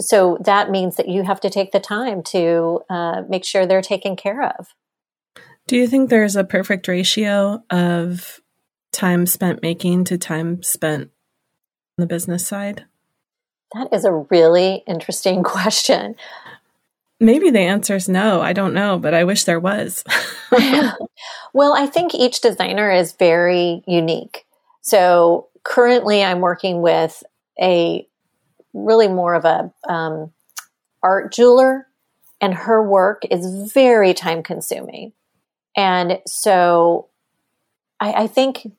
So 0.00 0.38
that 0.40 0.70
means 0.70 0.96
that 0.96 1.08
you 1.08 1.22
have 1.22 1.40
to 1.40 1.50
take 1.50 1.72
the 1.72 1.80
time 1.80 2.22
to 2.24 2.80
uh, 2.90 3.22
make 3.28 3.44
sure 3.44 3.66
they're 3.66 3.82
taken 3.82 4.16
care 4.16 4.42
of. 4.42 4.68
Do 5.66 5.76
you 5.76 5.86
think 5.86 6.08
there's 6.08 6.36
a 6.36 6.44
perfect 6.44 6.88
ratio 6.88 7.62
of 7.70 8.40
time 8.92 9.26
spent 9.26 9.62
making 9.62 10.04
to 10.04 10.16
time 10.16 10.62
spent 10.62 11.02
on 11.02 12.02
the 12.02 12.06
business 12.06 12.46
side? 12.46 12.86
That 13.74 13.88
is 13.92 14.04
a 14.04 14.12
really 14.30 14.82
interesting 14.86 15.42
question. 15.44 16.14
Maybe 17.18 17.50
the 17.50 17.60
answer 17.60 17.96
is 17.96 18.08
no. 18.08 18.40
I 18.40 18.52
don't 18.52 18.74
know, 18.74 18.98
but 18.98 19.14
I 19.14 19.24
wish 19.24 19.44
there 19.44 19.60
was. 19.60 20.04
well, 21.52 21.74
I 21.74 21.86
think 21.86 22.14
each 22.14 22.40
designer 22.40 22.90
is 22.90 23.12
very 23.12 23.82
unique. 23.86 24.46
So 24.82 25.48
currently 25.66 26.22
I'm 26.22 26.40
working 26.40 26.80
with 26.80 27.24
a 27.60 28.06
really 28.72 29.08
more 29.08 29.34
of 29.34 29.44
a 29.44 29.72
um, 29.88 30.32
art 31.02 31.32
jeweler, 31.32 31.88
and 32.40 32.54
her 32.54 32.88
work 32.88 33.22
is 33.30 33.72
very 33.72 34.14
time 34.14 34.42
consuming. 34.42 35.12
And 35.76 36.20
so 36.26 37.08
I, 37.98 38.12
I 38.12 38.26
think 38.26 38.70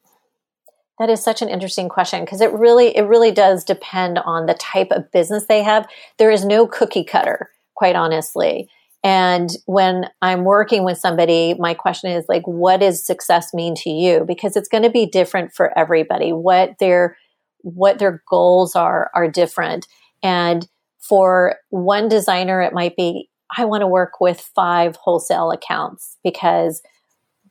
that 0.97 1.09
is 1.09 1.21
such 1.23 1.41
an 1.41 1.49
interesting 1.49 1.89
question 1.89 2.23
because 2.23 2.41
it 2.41 2.51
really 2.53 2.95
it 2.95 3.03
really 3.03 3.31
does 3.31 3.63
depend 3.63 4.19
on 4.19 4.45
the 4.45 4.53
type 4.53 4.91
of 4.91 5.11
business 5.11 5.45
they 5.45 5.63
have. 5.63 5.87
There 6.17 6.31
is 6.31 6.45
no 6.45 6.67
cookie 6.67 7.03
cutter, 7.03 7.51
quite 7.75 7.95
honestly. 7.95 8.69
And 9.07 9.51
when 9.67 10.09
I'm 10.21 10.43
working 10.43 10.83
with 10.83 10.97
somebody, 10.97 11.55
my 11.57 11.73
question 11.73 12.11
is 12.11 12.25
like, 12.27 12.45
what 12.45 12.81
does 12.81 13.05
success 13.05 13.53
mean 13.53 13.73
to 13.75 13.89
you? 13.89 14.25
Because 14.27 14.57
it's 14.57 14.67
going 14.67 14.83
to 14.83 14.89
be 14.89 15.05
different 15.05 15.53
for 15.53 15.71
everybody. 15.79 16.33
What 16.33 16.73
their 16.81 17.15
what 17.61 17.99
their 17.99 18.21
goals 18.29 18.75
are 18.75 19.09
are 19.13 19.31
different. 19.31 19.87
And 20.21 20.67
for 20.99 21.55
one 21.69 22.09
designer, 22.09 22.61
it 22.61 22.73
might 22.73 22.97
be, 22.97 23.29
I 23.57 23.63
want 23.63 23.79
to 23.79 23.87
work 23.87 24.19
with 24.19 24.41
five 24.41 24.97
wholesale 24.97 25.51
accounts 25.51 26.17
because 26.21 26.81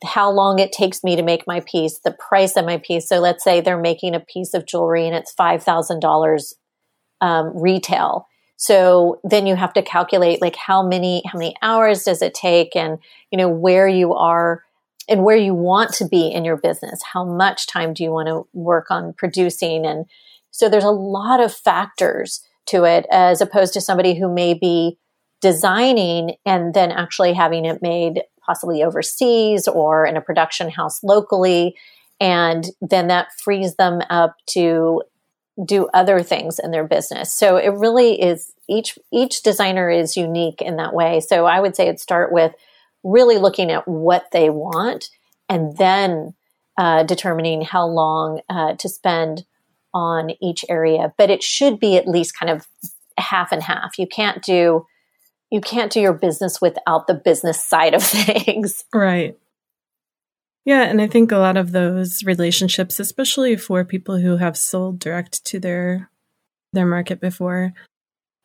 how 0.05 0.31
long 0.31 0.59
it 0.59 0.73
takes 0.73 1.03
me 1.03 1.17
to 1.17 1.23
make 1.23 1.47
my 1.47 1.61
piece, 1.61 2.01
the 2.01 2.13
price 2.29 2.59
of 2.59 2.67
my 2.67 2.77
piece. 2.77 3.09
So 3.09 3.19
let's 3.19 3.43
say 3.43 3.63
they're 3.63 3.81
making 3.81 4.15
a 4.15 4.21
piece 4.21 4.53
of 4.53 4.67
jewelry 4.67 5.07
and 5.07 5.17
it's 5.17 5.33
five 5.33 5.63
thousand 5.63 5.97
um, 5.97 6.01
dollars 6.01 6.53
retail 7.55 8.27
so 8.57 9.21
then 9.23 9.47
you 9.47 9.55
have 9.55 9.75
to 9.75 9.83
calculate 9.83 10.41
like 10.41 10.57
how 10.57 10.83
many 10.83 11.23
how 11.27 11.39
many 11.39 11.55
hours 11.63 12.05
does 12.05 12.23
it 12.23 12.35
take 12.35 12.75
and 12.75 12.99
you 13.31 13.39
know 13.39 13.49
where 13.49 13.87
you 13.87 14.15
are 14.15 14.63
and 15.09 15.23
where 15.23 15.37
you 15.37 15.55
want 15.55 15.93
to 15.95 16.05
be 16.09 16.29
in 16.29 16.45
your 16.45 16.57
business. 16.57 17.01
How 17.13 17.25
much 17.25 17.69
time 17.69 17.95
do 17.95 18.03
you 18.03 18.11
want 18.11 18.29
to 18.29 18.47
work 18.53 18.91
on 18.91 19.13
producing 19.13 19.87
and 19.87 20.07
so 20.51 20.69
there's 20.71 20.85
a 20.85 20.91
lot 20.91 21.41
of 21.41 21.55
factors 21.55 22.41
to 22.67 22.85
it 22.85 23.07
as 23.11 23.41
opposed 23.41 23.75
to 23.75 23.81
somebody 23.81 24.19
who 24.19 24.33
may 24.33 24.55
be 24.55 24.99
designing 25.43 26.37
and 26.47 26.73
then 26.73 26.91
actually 26.91 27.35
having 27.35 27.67
it 27.67 27.83
made 27.83 28.23
possibly 28.45 28.83
overseas 28.83 29.69
or 29.69 30.07
in 30.07 30.17
a 30.17 30.21
production 30.21 30.71
house 30.71 31.03
locally 31.05 31.77
and 32.21 32.71
then 32.81 33.09
that 33.09 33.29
frees 33.39 33.75
them 33.77 34.01
up 34.09 34.37
to 34.47 35.03
do 35.65 35.89
other 35.95 36.23
things 36.23 36.59
in 36.59 36.71
their 36.71 36.87
business. 36.87 37.33
So 37.33 37.57
it 37.57 37.71
really 37.71 38.21
is 38.21 38.53
each 38.69 38.99
each 39.13 39.43
designer 39.43 39.91
is 39.91 40.17
unique 40.17 40.61
in 40.61 40.77
that 40.77 40.93
way. 40.93 41.21
So 41.21 41.47
I 41.47 41.61
would 41.61 41.77
say 41.77 41.89
it 41.89 42.01
start 42.01 42.33
with 42.33 42.53
really 43.03 43.39
looking 43.39 43.71
at 43.71 43.87
what 43.87 44.27
they 44.33 44.51
want 44.51 45.07
and 45.49 45.77
then 45.77 46.35
uh, 46.77 47.05
determining 47.05 47.63
how 47.63 47.87
long 47.87 48.41
uh, 48.51 48.75
to 48.75 48.89
spend 48.89 49.45
on 49.95 50.31
each 50.43 50.65
area. 50.69 51.15
But 51.17 51.31
it 51.31 51.43
should 51.43 51.81
be 51.81 51.97
at 51.97 52.07
least 52.07 52.39
kind 52.39 52.51
of 52.51 52.67
half 53.17 53.53
and 53.53 53.63
half. 53.63 53.99
You 53.99 54.07
can't 54.07 54.43
do 54.43 54.87
you 55.51 55.61
can't 55.61 55.93
do 55.93 56.01
your 56.01 56.13
business 56.13 56.61
without 56.61 57.07
the 57.07 57.15
business 57.15 57.63
side 57.63 57.95
of 57.95 58.03
things. 58.03 58.85
Right. 58.93 59.39
Yeah, 60.67 60.83
and 60.83 61.01
I 61.01 61.07
think 61.07 61.31
a 61.31 61.39
lot 61.39 61.57
of 61.57 61.71
those 61.71 62.25
relationships, 62.25 62.99
especially 62.99 63.55
for 63.55 63.85
people 63.85 64.19
who 64.19 64.37
have 64.37 64.57
sold 64.57 64.99
direct 64.99 65.45
to 65.47 65.61
their 65.61 66.11
their 66.73 66.85
market 66.85 67.21
before, 67.21 67.73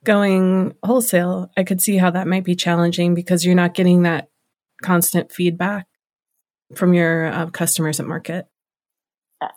going 0.06 0.76
wholesale, 0.84 1.52
I 1.58 1.64
could 1.64 1.82
see 1.82 1.98
how 1.98 2.12
that 2.12 2.28
might 2.28 2.44
be 2.44 2.56
challenging 2.56 3.16
because 3.16 3.44
you're 3.44 3.56
not 3.56 3.74
getting 3.74 4.04
that 4.04 4.30
constant 4.84 5.32
feedback 5.32 5.88
from 6.76 6.94
your 6.94 7.26
uh, 7.26 7.48
customers 7.48 8.00
at 8.00 8.06
market. 8.06 8.46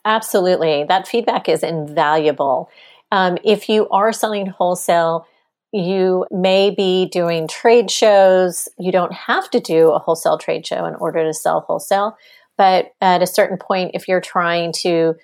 Absolutely. 0.07 0.85
That 0.89 1.07
feedback 1.07 1.51
is 1.51 1.63
invaluable. 1.63 2.71
Um, 3.13 3.37
if 3.45 3.69
you 3.69 3.89
are 3.91 4.13
selling 4.13 4.47
wholesale, 4.47 5.27
you 5.71 6.25
may 6.31 6.71
be 6.71 7.11
doing 7.13 7.47
trade 7.47 7.91
shows. 7.91 8.69
You 8.79 8.91
don't 8.91 9.13
have 9.13 9.51
to 9.51 9.61
do 9.61 9.91
a 9.91 9.99
wholesale 9.99 10.39
trade 10.39 10.67
show 10.67 10.87
in 10.87 10.95
order 10.95 11.23
to 11.25 11.35
sell 11.35 11.61
wholesale. 11.61 12.17
But 12.57 12.93
at 13.01 13.23
a 13.23 13.27
certain 13.27 13.59
point, 13.59 13.93
if 13.95 14.09
you're 14.09 14.21
trying 14.21 14.73
to 14.83 15.15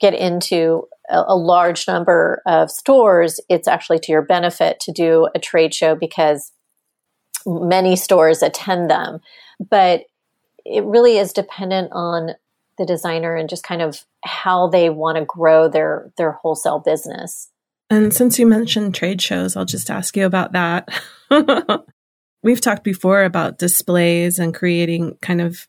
get 0.00 0.14
into 0.14 0.84
a, 1.10 1.24
a, 1.28 1.36
large 1.36 1.86
number 1.86 2.40
of 2.46 2.70
stores, 2.70 3.40
it's 3.48 3.68
actually 3.68 3.98
to 4.00 4.12
your 4.12 4.22
benefit 4.22 4.80
to 4.80 4.92
do 4.92 5.28
a 5.34 5.38
trade 5.38 5.74
show 5.74 5.94
because 5.94 6.52
many 7.44 7.96
stores 7.96 8.42
attend 8.42 8.90
them. 8.90 9.18
But 9.58 10.04
it 10.64 10.84
really 10.84 11.18
is 11.18 11.32
dependent 11.32 11.90
on 11.92 12.30
the 12.78 12.86
designer 12.86 13.34
and 13.34 13.48
just 13.48 13.64
kind 13.64 13.82
of 13.82 14.04
how 14.24 14.68
they 14.68 14.88
want 14.88 15.18
to 15.18 15.24
grow 15.24 15.68
their 15.68 16.12
their 16.16 16.32
wholesale 16.32 16.78
business. 16.78 17.50
And 17.90 18.12
since 18.12 18.38
you 18.38 18.46
mentioned 18.46 18.94
trade 18.94 19.20
shows, 19.20 19.56
I'll 19.56 19.64
just 19.64 19.90
ask 19.90 20.16
you 20.16 20.26
about 20.26 20.52
that. 20.52 20.88
We've 22.42 22.60
talked 22.60 22.84
before 22.84 23.24
about 23.24 23.58
displays 23.58 24.38
and 24.38 24.54
creating 24.54 25.16
kind 25.20 25.40
of 25.40 25.66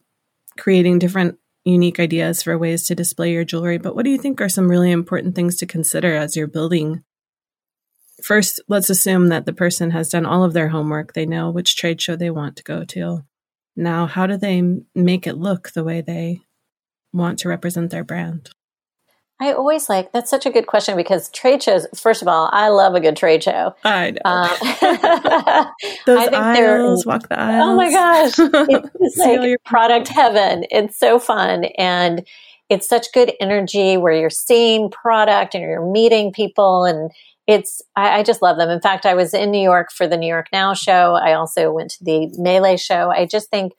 creating 0.59 0.99
different 0.99 1.39
unique 1.65 1.99
ideas 1.99 2.43
for 2.43 2.57
ways 2.57 2.85
to 2.87 2.95
display 2.95 3.31
your 3.31 3.43
jewelry, 3.43 3.77
but 3.77 3.95
what 3.95 4.05
do 4.05 4.11
you 4.11 4.17
think 4.17 4.41
are 4.41 4.49
some 4.49 4.69
really 4.69 4.91
important 4.91 5.35
things 5.35 5.55
to 5.57 5.65
consider 5.65 6.15
as 6.15 6.35
you're 6.35 6.47
building? 6.47 7.03
First, 8.23 8.61
let's 8.67 8.89
assume 8.89 9.27
that 9.27 9.45
the 9.45 9.53
person 9.53 9.91
has 9.91 10.09
done 10.09 10.25
all 10.25 10.43
of 10.43 10.53
their 10.53 10.69
homework. 10.69 11.13
They 11.13 11.25
know 11.25 11.49
which 11.49 11.75
trade 11.75 12.01
show 12.01 12.15
they 12.15 12.29
want 12.29 12.57
to 12.57 12.63
go 12.63 12.83
to. 12.85 13.23
Now, 13.75 14.07
how 14.07 14.27
do 14.27 14.35
they 14.35 14.61
make 14.93 15.25
it 15.25 15.37
look 15.37 15.71
the 15.71 15.83
way 15.83 16.01
they 16.01 16.41
want 17.13 17.39
to 17.39 17.49
represent 17.49 17.91
their 17.91 18.03
brand? 18.03 18.51
I 19.41 19.53
always 19.53 19.87
like 19.87 20.11
that's 20.11 20.29
such 20.29 20.45
a 20.45 20.49
good 20.49 20.67
question 20.67 20.97
because 20.97 21.29
trade 21.29 21.63
shows. 21.63 21.87
First 21.95 22.21
of 22.21 22.27
all, 22.27 22.49
I 22.51 22.67
love 22.69 22.93
a 22.93 22.99
good 22.99 23.15
trade 23.15 23.41
show. 23.41 23.73
I 23.85 24.11
know. 24.11 24.19
Uh, 24.25 24.47
Those 26.05 26.27
I 26.27 26.57
aisles, 26.57 27.05
walk 27.05 27.29
the 27.29 27.39
aisles. 27.39 27.65
Oh 27.65 27.75
my 27.75 27.89
gosh, 27.89 28.33
it's 28.99 29.17
like 29.17 29.41
your- 29.41 29.59
product 29.65 30.09
heaven. 30.09 30.65
It's 30.69 30.99
so 30.99 31.19
fun 31.19 31.65
and 31.77 32.27
it's 32.69 32.87
such 32.87 33.07
good 33.13 33.31
energy 33.39 33.97
where 33.97 34.13
you're 34.13 34.29
seeing 34.29 34.91
product 34.91 35.55
and 35.55 35.63
you're 35.63 35.89
meeting 35.89 36.31
people 36.31 36.83
and 36.85 37.11
it's 37.47 37.81
I, 37.95 38.19
I, 38.19 38.23
just 38.23 38.43
love 38.43 38.57
them. 38.57 38.69
In 38.69 38.79
fact, 38.79 39.07
I 39.07 39.15
was 39.15 39.33
in 39.33 39.49
New 39.49 39.61
York 39.61 39.91
for 39.91 40.05
the 40.05 40.17
New 40.17 40.27
York 40.27 40.47
Now 40.53 40.75
show. 40.75 41.15
I 41.15 41.33
also 41.33 41.71
went 41.71 41.89
to 41.91 42.03
the 42.03 42.29
Melee 42.37 42.77
show. 42.77 43.09
I 43.09 43.25
just 43.25 43.49
think 43.49 43.73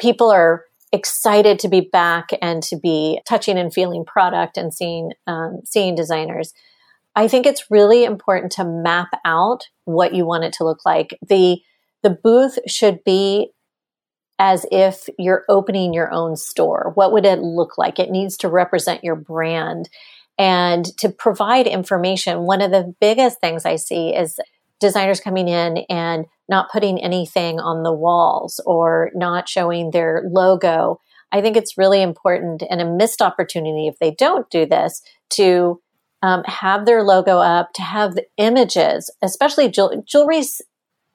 people 0.00 0.30
are 0.30 0.64
excited 0.92 1.58
to 1.60 1.68
be 1.68 1.80
back 1.80 2.30
and 2.40 2.62
to 2.64 2.76
be 2.76 3.20
touching 3.26 3.58
and 3.58 3.72
feeling 3.72 4.04
product 4.04 4.56
and 4.56 4.72
seeing 4.72 5.12
um, 5.26 5.60
seeing 5.64 5.94
designers. 5.94 6.52
I 7.14 7.28
think 7.28 7.46
it's 7.46 7.70
really 7.70 8.04
important 8.04 8.52
to 8.52 8.64
map 8.64 9.08
out 9.24 9.68
what 9.84 10.14
you 10.14 10.26
want 10.26 10.44
it 10.44 10.52
to 10.54 10.64
look 10.64 10.84
like. 10.84 11.18
the 11.26 11.60
The 12.02 12.10
booth 12.10 12.58
should 12.66 13.04
be 13.04 13.50
as 14.38 14.66
if 14.72 15.08
you're 15.18 15.44
opening 15.48 15.94
your 15.94 16.12
own 16.12 16.36
store. 16.36 16.92
What 16.94 17.12
would 17.12 17.24
it 17.24 17.38
look 17.38 17.78
like? 17.78 17.98
It 17.98 18.10
needs 18.10 18.36
to 18.38 18.48
represent 18.48 19.04
your 19.04 19.14
brand 19.14 19.88
and 20.38 20.84
to 20.98 21.10
provide 21.10 21.66
information. 21.66 22.40
One 22.40 22.60
of 22.60 22.70
the 22.70 22.94
biggest 23.00 23.40
things 23.40 23.64
I 23.64 23.76
see 23.76 24.14
is 24.14 24.40
designers 24.80 25.20
coming 25.20 25.48
in 25.48 25.84
and 25.88 26.26
not 26.52 26.70
putting 26.70 27.02
anything 27.02 27.58
on 27.58 27.82
the 27.82 27.92
walls 27.92 28.60
or 28.66 29.10
not 29.14 29.48
showing 29.48 29.90
their 29.90 30.22
logo. 30.30 31.00
I 31.32 31.40
think 31.40 31.56
it's 31.56 31.78
really 31.78 32.02
important 32.02 32.62
and 32.68 32.80
a 32.80 32.84
missed 32.84 33.22
opportunity 33.22 33.88
if 33.88 33.98
they 33.98 34.10
don't 34.10 34.48
do 34.50 34.66
this 34.66 35.02
to 35.30 35.80
um, 36.22 36.44
have 36.44 36.84
their 36.84 37.02
logo 37.02 37.38
up, 37.38 37.72
to 37.72 37.82
have 37.82 38.14
the 38.14 38.26
images, 38.36 39.10
especially 39.22 39.70
jewelry 39.70 40.42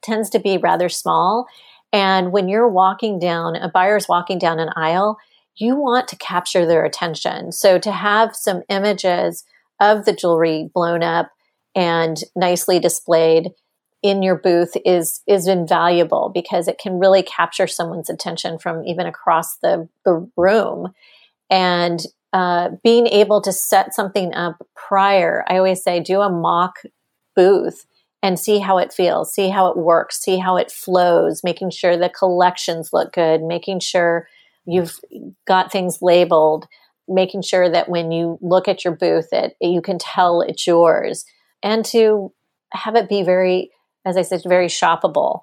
tends 0.01 0.29
to 0.32 0.39
be 0.39 0.58
rather 0.58 0.89
small. 0.89 1.46
And 1.94 2.32
when 2.32 2.50
you're 2.50 2.67
walking 2.67 3.20
down, 3.20 3.56
a 3.56 3.70
buyer's 3.70 4.10
walking 4.10 4.39
down 4.39 4.60
an 4.60 4.72
aisle, 4.75 5.17
you 5.56 5.75
want 5.75 6.08
to 6.10 6.15
capture 6.17 6.65
their 6.65 6.84
attention. 6.84 7.51
So 7.51 7.77
to 7.77 7.91
have 7.91 8.36
some 8.36 8.63
images 8.70 9.46
of 9.79 10.06
the 10.06 10.13
jewelry 10.13 10.70
blown 10.74 11.03
up 11.03 11.32
and 11.75 12.17
nicely 12.36 12.79
displayed 12.79 13.51
in 14.04 14.22
your 14.22 14.36
booth 14.36 14.75
is 14.86 15.22
is 15.27 15.48
invaluable 15.48 16.32
because 16.34 16.68
it 16.68 16.77
can 16.77 17.00
really 17.00 17.24
capture 17.24 17.68
someone's 17.68 18.10
attention 18.10 18.60
from 18.60 18.86
even 18.86 19.06
across 19.06 19.58
the, 19.58 19.88
the 20.06 20.30
room. 20.38 20.94
And 21.50 22.01
uh, 22.34 22.70
being 22.84 23.08
able 23.08 23.42
to 23.42 23.54
set 23.54 23.94
something 23.94 24.34
up 24.34 24.62
prior 24.75 25.46
i 25.48 25.56
always 25.58 25.82
say 25.82 26.01
do 26.01 26.20
a 26.20 26.30
mock 26.30 26.80
booth 27.38 27.86
and 28.22 28.38
see 28.38 28.60
how 28.60 28.77
it 28.77 28.92
feels 28.92 29.34
see 29.34 29.48
how 29.48 29.68
it 29.68 29.77
works 29.77 30.22
see 30.22 30.38
how 30.38 30.58
it 30.58 30.70
flows 30.70 31.42
making 31.46 31.70
sure 31.70 31.96
the 31.96 32.10
collections 32.10 32.89
look 32.92 33.13
good 33.13 33.42
making 33.42 33.80
sure 33.80 34.27
you've 34.66 35.00
got 35.48 35.72
things 35.72 36.01
labeled 36.01 36.68
making 37.08 37.42
sure 37.42 37.70
that 37.70 37.89
when 37.89 38.12
you 38.12 38.38
look 38.42 38.68
at 38.68 38.84
your 38.84 38.96
booth 38.96 39.30
that 39.32 39.54
you 39.62 39.82
can 39.82 39.98
tell 39.98 40.42
it's 40.42 40.68
yours. 40.68 41.25
And 41.63 41.86
to 41.86 42.34
have 42.74 42.96
it 42.96 43.10
be 43.10 43.24
very 43.24 43.72
as 44.08 44.17
I 44.17 44.22
said, 44.22 44.41
very 44.46 44.67
shoppable. 44.67 45.41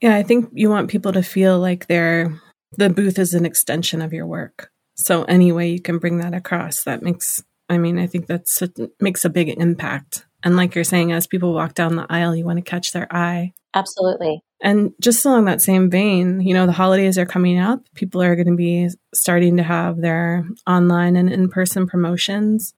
Yeah, 0.00 0.16
I 0.16 0.22
think 0.22 0.50
you 0.52 0.68
want 0.68 0.90
people 0.90 1.12
to 1.12 1.22
feel 1.22 1.58
like 1.58 1.86
they're 1.86 2.40
the 2.76 2.90
booth 2.90 3.18
is 3.18 3.34
an 3.34 3.46
extension 3.46 4.02
of 4.02 4.12
your 4.12 4.26
work. 4.26 4.70
So 4.96 5.22
any 5.24 5.52
way 5.52 5.70
you 5.70 5.80
can 5.80 5.98
bring 5.98 6.18
that 6.18 6.34
across, 6.34 6.82
that 6.84 7.02
makes 7.02 7.42
I 7.68 7.78
mean, 7.78 7.98
I 7.98 8.06
think 8.06 8.26
that's 8.26 8.62
makes 9.00 9.24
a 9.24 9.30
big 9.30 9.48
impact. 9.48 10.26
And 10.42 10.56
like 10.56 10.74
you're 10.74 10.84
saying, 10.84 11.12
as 11.12 11.26
people 11.26 11.54
walk 11.54 11.74
down 11.74 11.96
the 11.96 12.06
aisle, 12.10 12.36
you 12.36 12.44
want 12.44 12.58
to 12.58 12.70
catch 12.70 12.92
their 12.92 13.10
eye. 13.14 13.54
Absolutely. 13.74 14.42
And 14.60 14.92
just 15.00 15.24
along 15.24 15.46
that 15.46 15.62
same 15.62 15.90
vein, 15.90 16.40
you 16.40 16.54
know, 16.54 16.66
the 16.66 16.72
holidays 16.72 17.16
are 17.18 17.26
coming 17.26 17.58
up. 17.58 17.80
People 17.94 18.22
are 18.22 18.36
going 18.36 18.48
to 18.48 18.56
be 18.56 18.88
starting 19.14 19.56
to 19.56 19.62
have 19.62 20.00
their 20.00 20.46
online 20.66 21.16
and 21.16 21.32
in 21.32 21.48
person 21.48 21.86
promotions. 21.86 22.74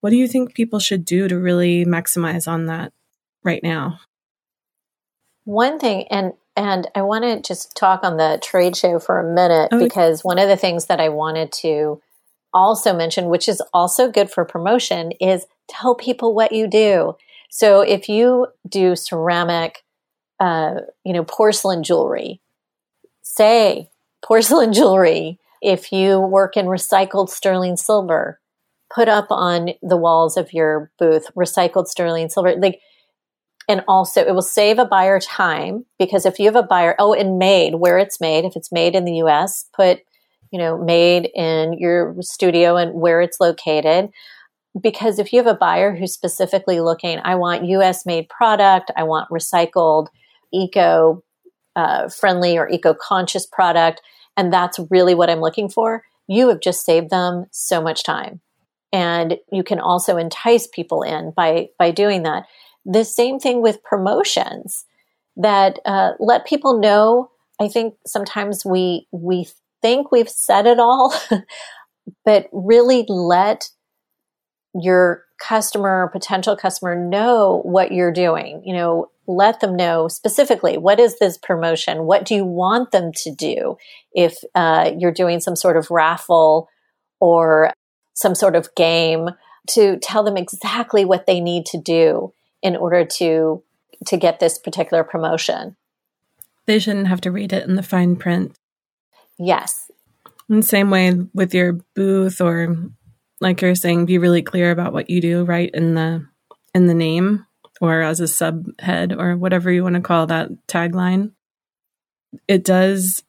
What 0.00 0.10
do 0.10 0.16
you 0.16 0.28
think 0.28 0.54
people 0.54 0.78
should 0.78 1.04
do 1.04 1.28
to 1.28 1.38
really 1.38 1.84
maximize 1.84 2.46
on 2.46 2.66
that 2.66 2.92
right 3.42 3.62
now? 3.62 4.00
One 5.46 5.78
thing, 5.78 6.08
and 6.10 6.32
and 6.56 6.88
I 6.96 7.02
want 7.02 7.22
to 7.22 7.40
just 7.40 7.76
talk 7.76 8.00
on 8.02 8.16
the 8.16 8.40
trade 8.42 8.76
show 8.76 8.98
for 8.98 9.20
a 9.20 9.34
minute 9.34 9.68
oh, 9.70 9.78
because 9.78 10.24
one 10.24 10.40
of 10.40 10.48
the 10.48 10.56
things 10.56 10.86
that 10.86 10.98
I 10.98 11.08
wanted 11.08 11.52
to 11.60 12.02
also 12.52 12.92
mention, 12.92 13.26
which 13.26 13.48
is 13.48 13.62
also 13.72 14.10
good 14.10 14.28
for 14.28 14.44
promotion, 14.44 15.12
is 15.20 15.46
tell 15.68 15.94
people 15.94 16.34
what 16.34 16.50
you 16.50 16.66
do. 16.66 17.14
So 17.48 17.80
if 17.80 18.08
you 18.08 18.48
do 18.68 18.96
ceramic, 18.96 19.84
uh, 20.40 20.80
you 21.04 21.12
know, 21.12 21.22
porcelain 21.22 21.84
jewelry, 21.84 22.40
say 23.22 23.88
porcelain 24.24 24.72
jewelry. 24.72 25.38
If 25.62 25.92
you 25.92 26.18
work 26.18 26.56
in 26.56 26.66
recycled 26.66 27.28
sterling 27.28 27.76
silver, 27.76 28.40
put 28.92 29.08
up 29.08 29.28
on 29.30 29.70
the 29.80 29.96
walls 29.96 30.36
of 30.36 30.52
your 30.52 30.90
booth 30.98 31.28
recycled 31.36 31.86
sterling 31.86 32.30
silver. 32.30 32.56
Like 32.56 32.80
and 33.68 33.82
also 33.88 34.20
it 34.20 34.34
will 34.34 34.42
save 34.42 34.78
a 34.78 34.84
buyer 34.84 35.18
time 35.18 35.84
because 35.98 36.24
if 36.24 36.38
you 36.38 36.46
have 36.46 36.56
a 36.56 36.62
buyer, 36.62 36.94
oh, 36.98 37.12
and 37.12 37.38
made 37.38 37.76
where 37.76 37.98
it's 37.98 38.20
made, 38.20 38.44
if 38.44 38.54
it's 38.56 38.70
made 38.70 38.94
in 38.94 39.04
the 39.04 39.16
US, 39.24 39.68
put, 39.74 40.00
you 40.52 40.58
know, 40.58 40.78
made 40.78 41.30
in 41.34 41.74
your 41.74 42.14
studio 42.20 42.76
and 42.76 42.94
where 42.94 43.20
it's 43.20 43.40
located. 43.40 44.10
Because 44.80 45.18
if 45.18 45.32
you 45.32 45.38
have 45.38 45.46
a 45.46 45.58
buyer 45.58 45.96
who's 45.96 46.12
specifically 46.12 46.80
looking, 46.80 47.18
I 47.24 47.34
want 47.34 47.66
US 47.66 48.06
made 48.06 48.28
product, 48.28 48.90
I 48.96 49.02
want 49.02 49.30
recycled, 49.30 50.08
eco 50.52 51.22
uh, 51.74 52.08
friendly 52.08 52.56
or 52.56 52.68
eco 52.68 52.94
conscious 52.94 53.46
product, 53.46 54.00
and 54.36 54.52
that's 54.52 54.78
really 54.90 55.14
what 55.14 55.28
I'm 55.28 55.40
looking 55.40 55.68
for, 55.68 56.04
you 56.28 56.48
have 56.48 56.60
just 56.60 56.84
saved 56.84 57.10
them 57.10 57.46
so 57.50 57.82
much 57.82 58.04
time. 58.04 58.40
And 58.92 59.38
you 59.50 59.62
can 59.62 59.80
also 59.80 60.16
entice 60.16 60.68
people 60.68 61.02
in 61.02 61.32
by 61.32 61.68
by 61.78 61.90
doing 61.90 62.22
that 62.22 62.46
the 62.86 63.04
same 63.04 63.38
thing 63.38 63.60
with 63.60 63.82
promotions 63.82 64.84
that 65.36 65.78
uh, 65.84 66.12
let 66.18 66.46
people 66.46 66.78
know. 66.78 67.30
I 67.60 67.68
think 67.68 67.94
sometimes 68.06 68.64
we 68.64 69.08
we 69.10 69.48
think 69.82 70.12
we've 70.12 70.28
said 70.28 70.66
it 70.66 70.78
all, 70.78 71.14
but 72.24 72.48
really 72.52 73.04
let 73.08 73.68
your 74.74 75.24
customer 75.38 76.08
potential 76.12 76.56
customer 76.56 76.94
know 76.94 77.60
what 77.64 77.92
you're 77.92 78.12
doing. 78.12 78.62
You 78.64 78.74
know, 78.74 79.10
let 79.26 79.60
them 79.60 79.76
know 79.76 80.08
specifically 80.08 80.78
what 80.78 81.00
is 81.00 81.18
this 81.18 81.36
promotion? 81.36 82.04
What 82.04 82.24
do 82.24 82.34
you 82.34 82.44
want 82.44 82.92
them 82.92 83.10
to 83.24 83.34
do 83.34 83.76
if 84.12 84.38
uh, 84.54 84.92
you're 84.96 85.12
doing 85.12 85.40
some 85.40 85.56
sort 85.56 85.76
of 85.76 85.90
raffle 85.90 86.68
or 87.20 87.72
some 88.14 88.34
sort 88.34 88.54
of 88.54 88.74
game 88.76 89.30
to 89.70 89.98
tell 89.98 90.22
them 90.22 90.36
exactly 90.36 91.04
what 91.04 91.26
they 91.26 91.40
need 91.40 91.66
to 91.66 91.80
do 91.80 92.32
in 92.66 92.74
order 92.74 93.04
to 93.04 93.62
to 94.06 94.16
get 94.16 94.40
this 94.40 94.58
particular 94.58 95.04
promotion. 95.04 95.76
They 96.66 96.80
shouldn't 96.80 97.06
have 97.06 97.20
to 97.22 97.30
read 97.30 97.52
it 97.52 97.66
in 97.66 97.76
the 97.76 97.82
fine 97.82 98.16
print. 98.16 98.58
Yes. 99.38 99.88
In 100.50 100.56
the 100.56 100.62
same 100.66 100.90
way 100.90 101.12
with 101.32 101.54
your 101.54 101.74
booth 101.94 102.40
or 102.40 102.76
like 103.40 103.62
you're 103.62 103.76
saying, 103.76 104.06
be 104.06 104.18
really 104.18 104.42
clear 104.42 104.72
about 104.72 104.92
what 104.92 105.08
you 105.08 105.20
do 105.20 105.44
right 105.44 105.70
in 105.72 105.94
the 105.94 106.26
in 106.74 106.88
the 106.88 106.94
name 106.94 107.46
or 107.80 108.02
as 108.02 108.20
a 108.20 108.24
subhead 108.24 109.16
or 109.16 109.36
whatever 109.36 109.70
you 109.70 109.84
want 109.84 109.94
to 109.94 110.00
call 110.00 110.26
that 110.26 110.48
tagline. 110.66 111.32
It 112.48 112.64
does 112.64 113.22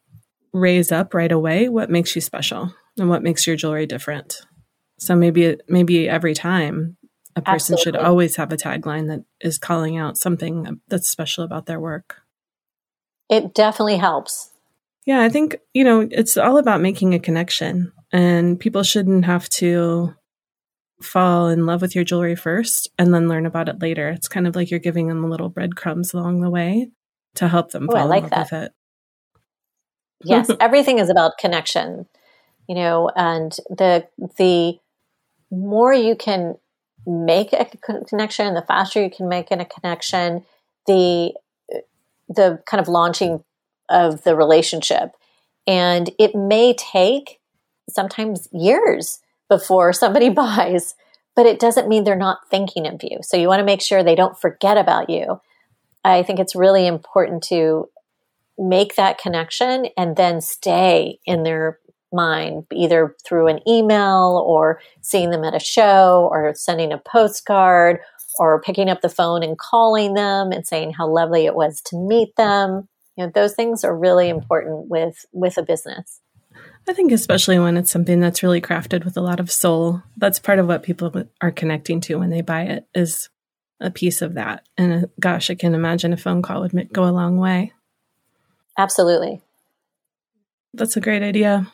raise 0.51 0.91
up 0.91 1.13
right 1.13 1.31
away 1.31 1.69
what 1.69 1.91
makes 1.91 2.15
you 2.15 2.21
special 2.21 2.73
and 2.97 3.07
what 3.07 3.21
makes 3.21 3.45
your 3.45 3.55
jewelry 3.55 3.85
different. 3.85 4.41
So 4.97 5.15
maybe 5.15 5.57
maybe 5.67 6.09
every 6.09 6.33
time 6.33 6.96
a 7.37 7.41
person 7.41 7.75
Absolutely. 7.75 7.83
should 7.83 7.95
always 7.95 8.35
have 8.37 8.51
a 8.51 8.57
tagline 8.57 9.07
that 9.09 9.23
is 9.39 9.59
calling 9.59 9.95
out 9.95 10.17
something 10.17 10.81
that's 10.87 11.07
special 11.07 11.43
about 11.43 11.67
their 11.67 11.79
work. 11.79 12.21
It 13.29 13.53
definitely 13.53 13.97
helps. 13.97 14.51
Yeah, 15.05 15.21
I 15.21 15.29
think, 15.29 15.57
you 15.73 15.83
know, 15.83 16.07
it's 16.11 16.35
all 16.35 16.57
about 16.57 16.81
making 16.81 17.13
a 17.13 17.19
connection, 17.19 17.93
and 18.11 18.59
people 18.59 18.81
shouldn't 18.83 19.25
have 19.25 19.47
to 19.49 20.15
fall 21.01 21.47
in 21.47 21.67
love 21.67 21.81
with 21.81 21.93
your 21.93 22.03
jewelry 22.03 22.35
first 22.35 22.89
and 22.97 23.13
then 23.13 23.29
learn 23.29 23.45
about 23.45 23.69
it 23.69 23.79
later. 23.79 24.09
It's 24.09 24.27
kind 24.27 24.47
of 24.47 24.55
like 24.55 24.71
you're 24.71 24.79
giving 24.79 25.07
them 25.07 25.29
little 25.29 25.49
breadcrumbs 25.49 26.13
along 26.13 26.41
the 26.41 26.49
way 26.49 26.89
to 27.35 27.47
help 27.47 27.71
them 27.71 27.87
oh, 27.87 27.93
fall 27.93 28.07
like 28.07 28.23
in 28.23 28.29
love 28.31 28.31
that. 28.31 28.51
with 28.51 28.63
it. 28.63 28.71
yes, 30.23 30.49
everything 30.59 30.97
is 30.97 31.11
about 31.11 31.37
connection. 31.37 32.07
you 32.67 32.73
know, 32.73 33.11
and 33.15 33.55
the 33.69 34.07
the 34.37 34.79
more 35.51 35.93
you 35.93 36.15
can 36.15 36.55
make 37.07 37.53
a 37.53 37.65
connection, 38.05 38.53
the 38.53 38.61
faster 38.61 39.01
you 39.01 39.09
can 39.09 39.29
make 39.29 39.49
in 39.49 39.61
a 39.61 39.65
connection, 39.65 40.43
the 40.85 41.33
the 42.29 42.61
kind 42.69 42.81
of 42.81 42.89
launching 42.89 43.43
of 43.89 44.23
the 44.23 44.35
relationship. 44.35 45.13
And 45.65 46.11
it 46.19 46.35
may 46.35 46.73
take 46.73 47.39
sometimes 47.89 48.49
years 48.51 49.19
before 49.49 49.93
somebody 49.93 50.29
buys, 50.43 50.95
but 51.35 51.45
it 51.45 51.59
doesn't 51.59 51.87
mean 51.87 52.03
they're 52.03 52.17
not 52.17 52.49
thinking 52.49 52.85
of 52.85 53.01
you. 53.01 53.19
So 53.21 53.37
you 53.37 53.47
want 53.47 53.59
to 53.59 53.65
make 53.65 53.81
sure 53.81 54.03
they 54.03 54.15
don't 54.15 54.39
forget 54.39 54.77
about 54.77 55.09
you. 55.09 55.39
I 56.03 56.23
think 56.23 56.39
it's 56.39 56.55
really 56.55 56.85
important 56.85 57.43
to 57.43 57.89
make 58.57 58.95
that 58.95 59.17
connection 59.17 59.87
and 59.97 60.15
then 60.15 60.41
stay 60.41 61.19
in 61.25 61.43
their 61.43 61.79
mind, 62.11 62.65
either 62.71 63.15
through 63.25 63.47
an 63.47 63.59
email 63.67 64.43
or 64.45 64.79
seeing 65.01 65.29
them 65.29 65.43
at 65.43 65.55
a 65.55 65.59
show 65.59 66.27
or 66.31 66.53
sending 66.55 66.91
a 66.91 66.97
postcard 66.97 67.99
or 68.39 68.61
picking 68.61 68.89
up 68.89 69.01
the 69.01 69.09
phone 69.09 69.43
and 69.43 69.57
calling 69.57 70.13
them 70.13 70.51
and 70.51 70.65
saying 70.65 70.93
how 70.93 71.07
lovely 71.07 71.45
it 71.45 71.55
was 71.55 71.81
to 71.81 71.97
meet 71.97 72.35
them. 72.35 72.87
You 73.15 73.25
know, 73.25 73.31
those 73.33 73.55
things 73.55 73.83
are 73.83 73.97
really 73.97 74.29
important 74.29 74.89
with 74.89 75.25
with 75.31 75.57
a 75.57 75.63
business. 75.63 76.21
I 76.87 76.93
think 76.93 77.11
especially 77.11 77.59
when 77.59 77.75
it's 77.75 77.91
something 77.91 78.19
that's 78.19 78.43
really 78.43 78.61
crafted 78.61 79.03
with 79.03 79.17
a 79.17 79.21
lot 79.21 79.39
of 79.39 79.51
soul, 79.51 80.01
that's 80.15 80.39
part 80.39 80.59
of 80.59 80.67
what 80.67 80.83
people 80.83 81.11
are 81.41 81.51
connecting 81.51 81.99
to 82.01 82.15
when 82.15 82.29
they 82.29 82.41
buy 82.41 82.63
it 82.63 82.87
is 82.95 83.29
a 83.81 83.91
piece 83.91 84.21
of 84.21 84.35
that. 84.35 84.65
And 84.77 85.05
uh, 85.05 85.07
gosh, 85.19 85.49
I 85.49 85.55
can 85.55 85.75
imagine 85.75 86.13
a 86.13 86.17
phone 86.17 86.41
call 86.41 86.61
would 86.61 86.93
go 86.93 87.03
a 87.03 87.11
long 87.11 87.37
way. 87.37 87.73
Absolutely. 88.77 89.41
That's 90.73 90.95
a 90.95 91.01
great 91.01 91.23
idea. 91.23 91.71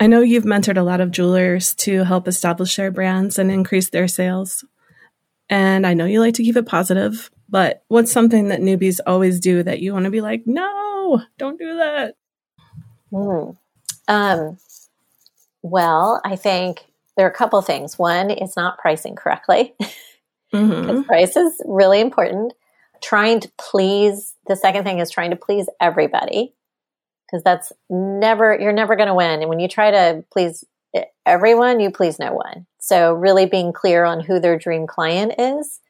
I 0.00 0.06
know 0.06 0.22
you've 0.22 0.44
mentored 0.44 0.78
a 0.78 0.82
lot 0.82 1.02
of 1.02 1.10
jewelers 1.10 1.74
to 1.74 2.04
help 2.04 2.26
establish 2.26 2.74
their 2.74 2.90
brands 2.90 3.38
and 3.38 3.50
increase 3.50 3.90
their 3.90 4.08
sales. 4.08 4.64
And 5.50 5.86
I 5.86 5.92
know 5.92 6.06
you 6.06 6.20
like 6.20 6.34
to 6.34 6.42
keep 6.42 6.56
it 6.56 6.64
positive, 6.64 7.30
but 7.50 7.84
what's 7.88 8.10
something 8.10 8.48
that 8.48 8.60
newbies 8.60 9.00
always 9.06 9.40
do 9.40 9.62
that 9.62 9.80
you 9.80 9.92
want 9.92 10.06
to 10.06 10.10
be 10.10 10.22
like, 10.22 10.44
no, 10.46 11.20
don't 11.36 11.58
do 11.58 11.76
that? 11.76 12.14
Mm. 13.12 13.58
Um, 14.08 14.58
well, 15.60 16.22
I 16.24 16.36
think 16.36 16.86
there 17.18 17.26
are 17.26 17.30
a 17.30 17.34
couple 17.34 17.60
things. 17.60 17.98
One, 17.98 18.30
it's 18.30 18.56
not 18.56 18.78
pricing 18.78 19.14
correctly. 19.14 19.74
Mm-hmm. 20.52 21.02
price 21.02 21.36
is 21.36 21.62
really 21.64 22.00
important. 22.00 22.54
Trying 23.00 23.38
to 23.38 23.52
please, 23.56 24.34
the 24.48 24.56
second 24.56 24.82
thing 24.82 24.98
is 24.98 25.08
trying 25.08 25.30
to 25.30 25.36
please 25.36 25.68
everybody 25.80 26.54
because 27.30 27.42
that's 27.42 27.72
never, 27.88 28.58
you're 28.58 28.72
never 28.72 28.96
going 28.96 29.08
to 29.08 29.14
win. 29.14 29.40
And 29.40 29.48
when 29.48 29.60
you 29.60 29.68
try 29.68 29.90
to 29.90 30.24
please 30.32 30.64
everyone, 31.24 31.80
you 31.80 31.90
please 31.90 32.18
no 32.18 32.32
one. 32.32 32.66
So, 32.80 33.14
really 33.14 33.46
being 33.46 33.72
clear 33.72 34.04
on 34.04 34.20
who 34.20 34.40
their 34.40 34.58
dream 34.58 34.86
client 34.86 35.34
is. 35.38 35.80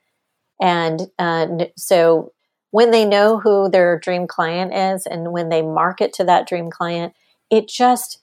And 0.60 1.00
uh, 1.18 1.66
so, 1.76 2.32
when 2.72 2.90
they 2.90 3.04
know 3.04 3.38
who 3.38 3.68
their 3.68 3.98
dream 3.98 4.26
client 4.26 4.74
is 4.74 5.06
and 5.06 5.32
when 5.32 5.48
they 5.48 5.62
market 5.62 6.12
to 6.14 6.24
that 6.24 6.46
dream 6.46 6.70
client, 6.70 7.14
it 7.50 7.68
just 7.68 8.20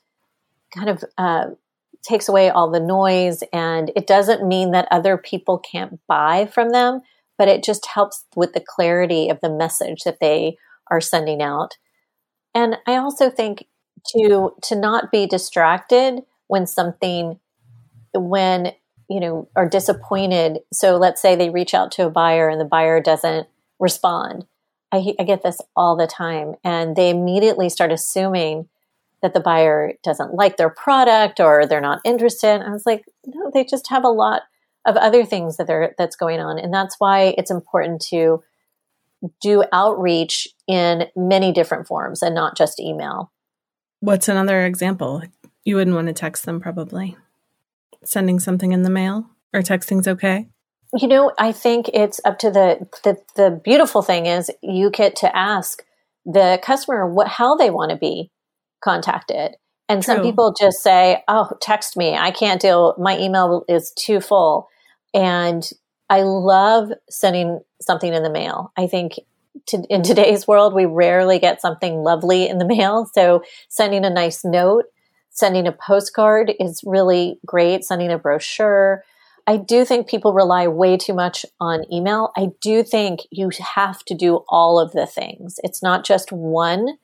kind 0.73 0.89
of 0.89 1.03
uh, 1.17 1.47
takes 2.01 2.29
away 2.29 2.49
all 2.49 2.71
the 2.71 2.79
noise. 2.79 3.43
And 3.51 3.91
it 3.95 4.07
doesn't 4.07 4.47
mean 4.47 4.71
that 4.71 4.87
other 4.91 5.17
people 5.17 5.57
can't 5.57 5.99
buy 6.07 6.45
from 6.45 6.69
them, 6.69 7.01
but 7.37 7.47
it 7.47 7.63
just 7.63 7.87
helps 7.87 8.23
with 8.35 8.53
the 8.53 8.63
clarity 8.65 9.29
of 9.29 9.41
the 9.41 9.49
message 9.49 10.03
that 10.03 10.19
they 10.21 10.57
are 10.89 11.01
sending 11.01 11.41
out. 11.41 11.77
And 12.57 12.75
I 12.87 12.95
also 12.95 13.29
think 13.29 13.67
to 14.13 14.51
to 14.63 14.75
not 14.75 15.11
be 15.11 15.27
distracted 15.27 16.23
when 16.47 16.65
something 16.65 17.39
when 18.15 18.71
you 19.07 19.19
know 19.19 19.47
are 19.55 19.69
disappointed. 19.69 20.61
So 20.73 20.97
let's 20.97 21.21
say 21.21 21.35
they 21.35 21.51
reach 21.51 21.75
out 21.75 21.91
to 21.93 22.07
a 22.07 22.09
buyer 22.09 22.49
and 22.49 22.59
the 22.59 22.65
buyer 22.65 22.99
doesn't 22.99 23.47
respond. 23.79 24.47
I, 24.91 25.13
I, 25.19 25.23
get 25.23 25.43
this 25.43 25.59
all 25.75 25.97
the 25.97 26.07
time. 26.07 26.55
And 26.63 26.95
they 26.95 27.09
immediately 27.09 27.69
start 27.69 27.91
assuming 27.91 28.69
that 29.21 29.33
the 29.33 29.41
buyer 29.41 29.93
doesn't 30.01 30.33
like 30.33 30.55
their 30.55 30.69
product 30.69 31.39
or 31.39 31.67
they're 31.67 31.81
not 31.81 31.99
interested. 32.05 32.61
I 32.61 32.71
was 32.71 32.87
like 32.87 33.05
no 33.27 33.51
they 33.53 33.65
just 33.65 33.89
have 33.89 34.03
a 34.03 34.09
lot 34.09 34.43
of 34.83 34.95
other 34.95 35.25
things 35.25 35.57
that 35.57 35.67
they're 35.67 35.93
that's 35.95 36.15
going 36.15 36.39
on. 36.39 36.57
And 36.57 36.73
that's 36.73 36.95
why 36.97 37.35
it's 37.37 37.51
important 37.51 38.01
to 38.09 38.41
do 39.41 39.63
outreach 39.71 40.47
in 40.67 41.05
many 41.15 41.51
different 41.51 41.87
forms 41.87 42.21
and 42.21 42.35
not 42.35 42.57
just 42.57 42.79
email 42.79 43.31
what's 43.99 44.27
another 44.27 44.65
example 44.65 45.21
you 45.67 45.75
wouldn't 45.75 45.95
want 45.95 46.07
to 46.07 46.13
text 46.13 46.45
them 46.45 46.61
probably 46.61 47.17
sending 48.03 48.39
something 48.39 48.71
in 48.71 48.83
the 48.83 48.89
mail 48.89 49.29
or 49.53 49.61
texting's 49.61 50.07
okay? 50.07 50.47
You 50.97 51.09
know, 51.09 51.33
I 51.37 51.51
think 51.51 51.89
it's 51.93 52.21
up 52.23 52.39
to 52.39 52.49
the 52.49 52.87
the, 53.03 53.17
the 53.35 53.61
beautiful 53.63 54.01
thing 54.01 54.25
is 54.25 54.49
you 54.61 54.89
get 54.89 55.17
to 55.17 55.35
ask 55.35 55.83
the 56.25 56.59
customer 56.63 57.05
what 57.05 57.27
how 57.27 57.55
they 57.55 57.69
want 57.69 57.91
to 57.91 57.97
be 57.97 58.31
contacted. 58.81 59.55
And 59.89 60.03
True. 60.03 60.15
some 60.15 60.23
people 60.23 60.53
just 60.57 60.81
say, 60.81 61.23
"Oh, 61.27 61.51
text 61.61 61.97
me. 61.97 62.15
I 62.15 62.31
can't 62.31 62.61
deal. 62.61 62.95
My 62.97 63.17
email 63.19 63.63
is 63.67 63.91
too 63.91 64.21
full." 64.21 64.69
And 65.13 65.69
I 66.09 66.21
love 66.21 66.91
sending 67.09 67.59
something 67.81 68.13
in 68.13 68.23
the 68.23 68.29
mail. 68.29 68.71
I 68.77 68.87
think 68.87 69.19
to, 69.67 69.83
in 69.89 70.03
today's 70.03 70.47
world, 70.47 70.73
we 70.73 70.85
rarely 70.85 71.39
get 71.39 71.61
something 71.61 71.97
lovely 71.97 72.47
in 72.47 72.57
the 72.57 72.65
mail. 72.65 73.09
So 73.13 73.43
sending 73.69 74.05
a 74.05 74.09
nice 74.09 74.45
note 74.45 74.85
Sending 75.37 75.67
a 75.67 75.71
postcard 75.71 76.51
is 76.59 76.81
really 76.83 77.39
great, 77.45 77.83
sending 77.83 78.11
a 78.11 78.17
brochure. 78.17 79.03
I 79.45 79.57
do 79.57 79.85
think 79.85 80.09
people 80.09 80.33
rely 80.33 80.67
way 80.67 80.97
too 80.97 81.13
much 81.13 81.45
on 81.59 81.85
email. 81.93 82.31
I 82.35 82.47
do 82.59 82.81
think 82.81 83.19
you 83.29 83.51
have 83.75 84.03
to 84.05 84.15
do 84.15 84.43
all 84.49 84.79
of 84.79 84.93
the 84.93 85.05
things. 85.05 85.59
It's 85.61 85.83
not 85.83 86.03
just 86.03 86.31
one, 86.31 86.97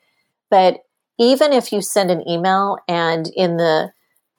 but 0.50 0.80
even 1.20 1.54
if 1.54 1.72
you 1.72 1.84
send 1.84 2.10
an 2.10 2.28
email 2.28 2.80
and 2.88 3.30
in 3.36 3.58
the 3.58 3.94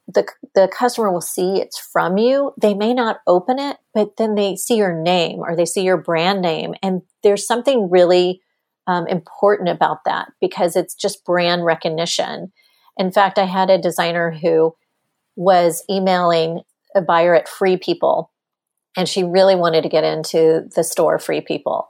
the, 0.07 0.27
the 0.53 0.67
customer 0.67 1.11
will 1.11 1.21
see 1.21 1.59
it's 1.59 1.79
from 1.79 2.17
you. 2.17 2.53
They 2.61 2.73
may 2.73 2.93
not 2.93 3.21
open 3.25 3.57
it, 3.59 3.77
but 3.93 4.17
then 4.17 4.35
they 4.35 4.55
see 4.55 4.77
your 4.77 4.93
name 4.93 5.39
or 5.39 5.55
they 5.55 5.65
see 5.65 5.81
your 5.81 5.97
brand 5.97 6.41
name. 6.41 6.75
And 6.83 7.01
there's 7.23 7.47
something 7.47 7.89
really 7.89 8.41
um, 8.87 9.07
important 9.07 9.69
about 9.69 10.05
that 10.05 10.29
because 10.39 10.75
it's 10.75 10.93
just 10.93 11.25
brand 11.25 11.65
recognition. 11.65 12.51
In 12.97 13.11
fact, 13.11 13.39
I 13.39 13.45
had 13.45 13.69
a 13.69 13.81
designer 13.81 14.31
who 14.31 14.75
was 15.35 15.83
emailing 15.89 16.61
a 16.95 17.01
buyer 17.01 17.35
at 17.35 17.49
Free 17.49 17.75
People, 17.77 18.31
and 18.95 19.09
she 19.09 19.23
really 19.23 19.55
wanted 19.55 19.81
to 19.83 19.89
get 19.89 20.03
into 20.03 20.69
the 20.75 20.83
store 20.83 21.19
Free 21.19 21.41
People. 21.41 21.87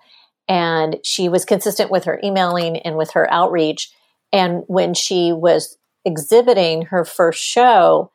And 0.48 0.98
she 1.04 1.28
was 1.28 1.46
consistent 1.46 1.92
with 1.92 2.06
her 2.06 2.20
emailing 2.24 2.78
and 2.78 2.98
with 2.98 3.12
her 3.12 3.32
outreach. 3.32 3.92
And 4.32 4.64
when 4.68 4.94
she 4.94 5.32
was 5.32 5.78
exhibiting 6.06 6.84
her 6.84 7.04
first 7.04 7.42
show, 7.42 8.12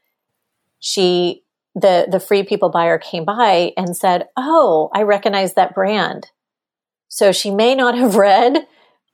she 0.79 1.43
the 1.75 2.07
the 2.11 2.21
free 2.21 2.43
people 2.43 2.69
buyer 2.69 2.99
came 2.99 3.25
by 3.25 3.73
and 3.77 3.97
said, 3.97 4.29
"Oh, 4.37 4.91
I 4.95 5.03
recognize 5.03 5.55
that 5.55 5.75
brand." 5.75 6.29
So 7.09 7.33
she 7.33 7.51
may 7.51 7.75
not 7.75 7.97
have 7.97 8.15
read 8.17 8.67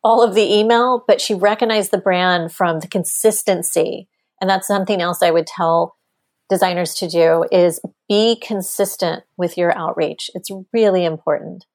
all 0.04 0.22
of 0.22 0.34
the 0.34 0.54
email, 0.54 1.02
but 1.06 1.20
she 1.20 1.34
recognized 1.34 1.90
the 1.90 1.98
brand 1.98 2.52
from 2.52 2.80
the 2.80 2.86
consistency. 2.88 4.08
And 4.40 4.48
that's 4.48 4.68
something 4.68 5.00
else 5.00 5.22
I 5.22 5.30
would 5.30 5.46
tell 5.46 5.96
designers 6.48 6.94
to 6.94 7.08
do 7.08 7.44
is 7.50 7.80
be 8.08 8.38
consistent 8.40 9.24
with 9.36 9.58
your 9.58 9.76
outreach. 9.76 10.30
It's 10.34 10.50
really 10.72 11.04
important. 11.04 11.66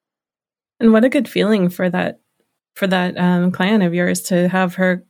And 0.79 0.93
what 0.93 1.03
a 1.03 1.09
good 1.09 1.27
feeling 1.27 1.69
for 1.69 1.89
that 1.89 2.21
for 2.73 2.87
that 2.87 3.17
um, 3.17 3.51
client 3.51 3.83
of 3.83 3.93
yours 3.93 4.21
to 4.21 4.47
have 4.47 4.75
her 4.75 5.05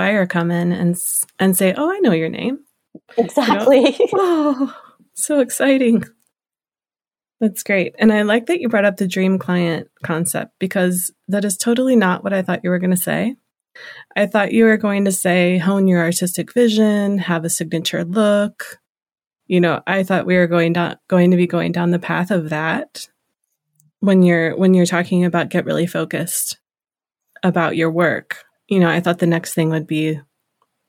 buyer 0.00 0.24
come 0.24 0.50
in 0.50 0.72
and 0.72 0.96
and 1.38 1.54
say, 1.54 1.74
"Oh, 1.76 1.90
I 1.90 1.98
know 1.98 2.12
your 2.12 2.30
name." 2.30 2.60
Exactly. 3.18 3.96
You 3.98 4.06
know? 4.06 4.08
oh, 4.14 4.76
so 5.12 5.40
exciting. 5.40 6.04
That's 7.38 7.62
great. 7.62 7.94
And 7.98 8.10
I 8.10 8.22
like 8.22 8.46
that 8.46 8.60
you 8.60 8.70
brought 8.70 8.86
up 8.86 8.96
the 8.96 9.06
dream 9.06 9.38
client 9.38 9.88
concept 10.02 10.52
because 10.58 11.12
that 11.28 11.44
is 11.44 11.58
totally 11.58 11.96
not 11.96 12.24
what 12.24 12.32
I 12.32 12.40
thought 12.40 12.64
you 12.64 12.70
were 12.70 12.78
going 12.78 12.90
to 12.90 12.96
say. 12.96 13.36
I 14.16 14.26
thought 14.26 14.52
you 14.52 14.64
were 14.64 14.78
going 14.78 15.04
to 15.04 15.12
say 15.12 15.58
hone 15.58 15.86
your 15.86 16.00
artistic 16.00 16.52
vision, 16.54 17.18
have 17.18 17.44
a 17.44 17.50
signature 17.50 18.04
look. 18.04 18.78
You 19.46 19.60
know, 19.60 19.82
I 19.86 20.02
thought 20.02 20.26
we 20.26 20.36
were 20.36 20.46
going 20.46 20.72
down 20.72 20.96
going 21.08 21.30
to 21.30 21.36
be 21.36 21.46
going 21.46 21.72
down 21.72 21.90
the 21.90 21.98
path 21.98 22.30
of 22.30 22.48
that 22.48 23.06
when 24.00 24.22
you're 24.22 24.56
when 24.56 24.72
you're 24.72 24.86
talking 24.86 25.26
about 25.26 25.50
get 25.50 25.66
really 25.66 25.86
focused 25.86 26.58
about 27.42 27.76
your 27.76 27.90
work. 27.90 28.44
You 28.70 28.80
know, 28.80 28.88
I 28.88 29.00
thought 29.00 29.18
the 29.18 29.26
next 29.26 29.52
thing 29.52 29.68
would 29.70 29.86
be 29.86 30.18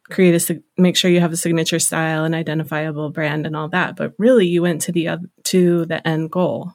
create 0.09 0.49
a 0.49 0.63
make 0.77 0.95
sure 0.95 1.11
you 1.11 1.19
have 1.19 1.31
a 1.31 1.37
signature 1.37 1.79
style 1.79 2.23
and 2.23 2.35
identifiable 2.35 3.09
brand 3.11 3.45
and 3.45 3.55
all 3.55 3.69
that 3.69 3.95
but 3.95 4.11
really 4.17 4.45
you 4.45 4.61
went 4.61 4.81
to 4.81 4.91
the 4.91 5.07
to 5.43 5.85
the 5.85 6.05
end 6.05 6.29
goal 6.29 6.73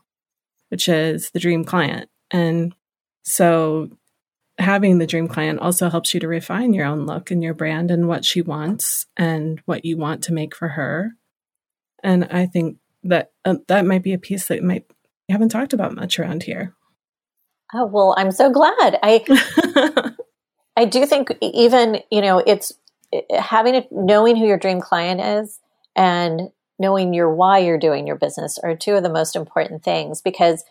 which 0.71 0.89
is 0.89 1.31
the 1.33 1.39
dream 1.39 1.63
client 1.63 2.09
and 2.31 2.75
so 3.25 3.91
having 4.59 4.99
the 4.99 5.07
dream 5.07 5.29
client 5.29 5.61
also 5.61 5.91
helps 5.91 6.15
you 6.15 6.21
to 6.21 6.29
refine 6.29 6.73
your 6.73 6.87
own 6.87 7.07
look 7.07 7.31
and 7.31 7.43
your 7.43 7.55
brand 7.55 7.91
and 7.91 8.09
what 8.09 8.25
she 8.25 8.41
wants 8.41 9.07
and 9.17 9.61
what 9.67 9.85
you 9.85 9.97
want 9.97 10.23
to 10.25 10.33
make 10.33 10.55
for 10.55 10.69
her. 10.69 11.13
And 12.03 12.25
I 12.31 12.47
think 12.47 12.79
that 13.05 13.33
uh, 13.45 13.57
that 13.69 13.85
might 13.85 14.03
be 14.03 14.15
a 14.15 14.19
piece 14.19 14.49
that 14.49 14.63
might 14.63 14.85
we 15.29 15.33
haven't 15.33 15.49
talked 15.51 15.73
about 15.73 15.95
much 15.95 16.19
around 16.19 16.45
here. 16.45 16.75
Oh 17.75 17.87
well, 17.87 18.15
I'm 18.17 18.31
so 18.31 18.51
glad. 18.51 18.99
I 19.03 20.15
I 20.77 20.85
do 20.85 21.07
think 21.07 21.31
even 21.41 22.01
you 22.11 22.21
know 22.21 22.43
it's 22.47 22.73
having 23.39 23.75
it 23.75 23.89
knowing 23.91 24.37
who 24.37 24.47
your 24.47 24.59
dream 24.59 24.81
client 24.81 25.21
is 25.21 25.59
and 25.95 26.51
knowing 26.79 27.15
your 27.15 27.33
why 27.35 27.59
you're 27.59 27.79
doing 27.79 28.07
your 28.07 28.17
business 28.17 28.59
are 28.59 28.77
two 28.77 28.95
of 28.95 29.03
the 29.03 29.09
most 29.11 29.35
important 29.35 29.83
things 29.83 30.21
because 30.21 30.65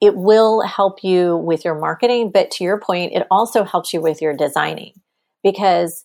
it 0.00 0.16
will 0.16 0.62
help 0.62 1.02
you 1.04 1.36
with 1.36 1.64
your 1.64 1.78
marketing, 1.78 2.30
but 2.32 2.50
to 2.52 2.64
your 2.64 2.78
point, 2.78 3.12
it 3.14 3.26
also 3.30 3.64
helps 3.64 3.92
you 3.92 4.00
with 4.00 4.20
your 4.20 4.34
designing 4.34 4.92
because 5.42 6.04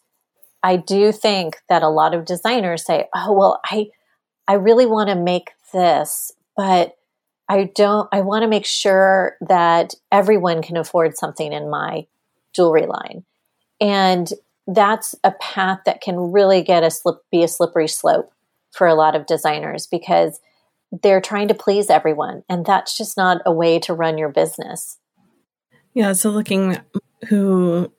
I 0.63 0.75
do 0.77 1.11
think 1.11 1.57
that 1.69 1.83
a 1.83 1.89
lot 1.89 2.13
of 2.13 2.25
designers 2.25 2.85
say, 2.85 3.07
"Oh, 3.15 3.33
well, 3.33 3.59
I 3.65 3.89
I 4.47 4.53
really 4.53 4.85
want 4.85 5.09
to 5.09 5.15
make 5.15 5.51
this, 5.73 6.31
but 6.55 6.97
I 7.47 7.71
don't 7.75 8.09
I 8.11 8.21
want 8.21 8.43
to 8.43 8.47
make 8.47 8.65
sure 8.65 9.37
that 9.41 9.95
everyone 10.11 10.61
can 10.61 10.77
afford 10.77 11.17
something 11.17 11.51
in 11.53 11.69
my 11.69 12.07
jewelry 12.53 12.85
line." 12.85 13.25
And 13.79 14.31
that's 14.67 15.15
a 15.23 15.31
path 15.31 15.79
that 15.85 16.01
can 16.01 16.31
really 16.31 16.61
get 16.61 16.83
a 16.83 16.91
slip 16.91 17.23
be 17.31 17.43
a 17.43 17.47
slippery 17.47 17.87
slope 17.87 18.31
for 18.71 18.87
a 18.87 18.93
lot 18.93 19.15
of 19.15 19.25
designers 19.25 19.87
because 19.87 20.39
they're 20.91 21.21
trying 21.21 21.47
to 21.47 21.53
please 21.53 21.89
everyone 21.89 22.43
and 22.49 22.65
that's 22.65 22.97
just 22.97 23.17
not 23.17 23.41
a 23.45 23.51
way 23.51 23.79
to 23.79 23.93
run 23.93 24.17
your 24.17 24.29
business. 24.29 24.97
Yeah 25.93 26.13
so 26.13 26.29
looking 26.29 26.77
who 27.27 27.91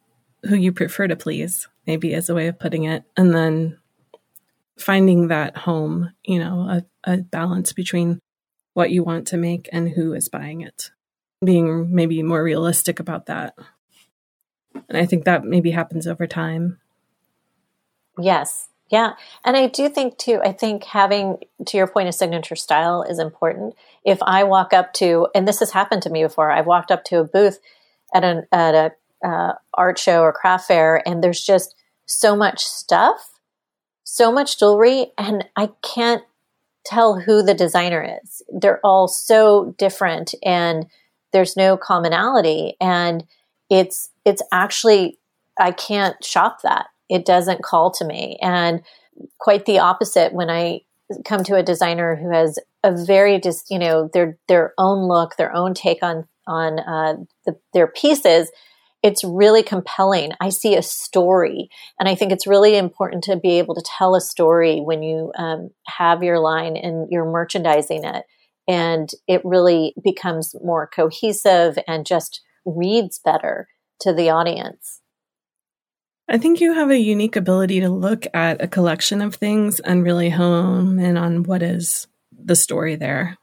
who 0.45 0.55
you 0.55 0.73
prefer 0.73 1.09
to 1.09 1.17
please 1.17 1.69
maybe 1.87 2.15
as 2.15 2.29
a 2.31 2.35
way 2.35 2.47
of 2.47 2.59
putting 2.59 2.85
it. 2.85 3.05
And 3.17 3.35
then 3.35 3.79
finding 4.79 5.29
that 5.29 5.57
home 5.57 6.13
you 6.25 6.39
know 6.39 6.61
a, 7.05 7.13
a 7.13 7.17
balance 7.19 7.73
between 7.73 8.21
what 8.75 8.91
you 8.91 9.03
want 9.03 9.27
to 9.27 9.37
make 9.37 9.69
and 9.73 9.91
who 9.91 10.13
is 10.13 10.29
buying 10.29 10.61
it. 10.61 10.91
Being 11.45 11.93
maybe 11.93 12.23
more 12.23 12.43
realistic 12.45 13.01
about 13.01 13.27
that 13.27 13.55
and 14.75 14.97
i 14.97 15.07
think 15.07 15.25
that 15.25 15.45
maybe 15.45 15.71
happens 15.71 16.07
over 16.07 16.27
time 16.27 16.79
yes 18.19 18.69
yeah. 18.91 19.13
And 19.45 19.57
I 19.57 19.69
do 19.69 19.89
think 19.89 20.19
too, 20.19 20.41
I 20.45 20.51
think 20.51 20.83
having, 20.83 21.39
to 21.67 21.77
your 21.77 21.87
point, 21.87 22.09
a 22.09 22.13
signature 22.13 22.57
style 22.57 23.05
is 23.05 23.21
important. 23.21 23.75
If 24.05 24.19
I 24.23 24.43
walk 24.43 24.73
up 24.73 24.93
to, 24.95 25.29
and 25.33 25.47
this 25.47 25.61
has 25.61 25.71
happened 25.71 26.03
to 26.03 26.11
me 26.11 26.25
before, 26.25 26.51
I've 26.51 26.67
walked 26.67 26.91
up 26.91 27.05
to 27.05 27.21
a 27.21 27.25
booth 27.25 27.61
at 28.13 28.25
an, 28.25 28.47
at 28.51 28.75
a, 28.75 28.93
uh, 29.27 29.53
art 29.75 29.99
show 29.99 30.23
or 30.23 30.33
craft 30.33 30.67
fair 30.67 31.07
and 31.07 31.23
there's 31.23 31.45
just 31.45 31.77
so 32.07 32.35
much 32.35 32.65
stuff, 32.65 33.39
so 34.03 34.33
much 34.33 34.59
jewelry, 34.59 35.13
and 35.17 35.45
I 35.55 35.71
can't 35.83 36.25
tell 36.85 37.21
who 37.21 37.43
the 37.43 37.55
designer 37.55 38.19
is. 38.23 38.43
They're 38.49 38.81
all 38.83 39.07
so 39.07 39.75
different 39.79 40.35
and 40.43 40.87
there's 41.33 41.57
no 41.57 41.77
commonality. 41.77 42.77
And 42.81 43.25
it's, 43.69 44.10
it's 44.31 44.43
actually, 44.53 45.19
I 45.59 45.73
can't 45.73 46.23
shop 46.25 46.63
that 46.63 46.87
it 47.11 47.27
doesn't 47.27 47.63
call 47.63 47.91
to 47.91 48.05
me. 48.05 48.39
And 48.41 48.83
quite 49.39 49.67
the 49.67 49.81
opposite 49.81 50.33
when 50.33 50.49
I 50.49 50.83
come 51.25 51.43
to 51.45 51.57
a 51.57 51.63
designer 51.63 52.15
who 52.15 52.31
has 52.31 52.59
a 52.85 52.93
very 53.05 53.39
just 53.41 53.69
you 53.69 53.79
know 53.79 54.09
their 54.15 54.39
their 54.49 54.73
own 54.79 55.09
look, 55.09 55.37
their 55.37 55.55
own 55.55 55.75
take 55.75 56.03
on 56.03 56.27
on 56.47 56.79
uh, 56.79 57.17
the, 57.45 57.59
their 57.75 57.89
pieces. 57.89 58.51
It's 59.03 59.25
really 59.25 59.63
compelling. 59.63 60.33
I 60.43 60.51
see 60.51 60.77
a 60.77 60.83
story, 60.83 61.71
and 61.99 62.09
I 62.09 62.15
think 62.15 62.33
it's 62.33 62.47
really 62.47 62.77
important 62.77 63.25
to 63.25 63.37
be 63.37 63.59
able 63.59 63.75
to 63.75 63.85
tell 63.99 64.15
a 64.15 64.21
story 64.21 64.81
when 64.81 65.03
you 65.03 65.33
um, 65.37 65.71
have 65.87 66.23
your 66.23 66.39
line 66.39 66.77
and 66.77 67.09
you're 67.11 67.31
merchandising 67.31 68.05
it, 68.05 68.25
and 68.69 69.11
it 69.27 69.41
really 69.43 69.95
becomes 70.03 70.55
more 70.63 70.87
cohesive 70.87 71.79
and 71.89 72.07
just 72.07 72.43
reads 72.67 73.19
better 73.19 73.69
to 74.01 74.13
the 74.13 74.31
audience. 74.31 75.01
I 76.29 76.39
think 76.39 76.61
you 76.61 76.73
have 76.75 76.91
a 76.91 76.99
unique 76.99 77.35
ability 77.35 77.81
to 77.81 77.89
look 77.89 78.25
at 78.33 78.63
a 78.63 78.69
collection 78.69 79.21
of 79.21 79.35
things 79.35 79.81
and 79.81 80.05
really 80.05 80.31
hone 80.31 81.01
in 81.01 81.17
on 81.17 81.43
what 81.43 81.63
is 81.63 82.07
the 82.33 82.55
story 82.55 82.95
there. 82.95 83.37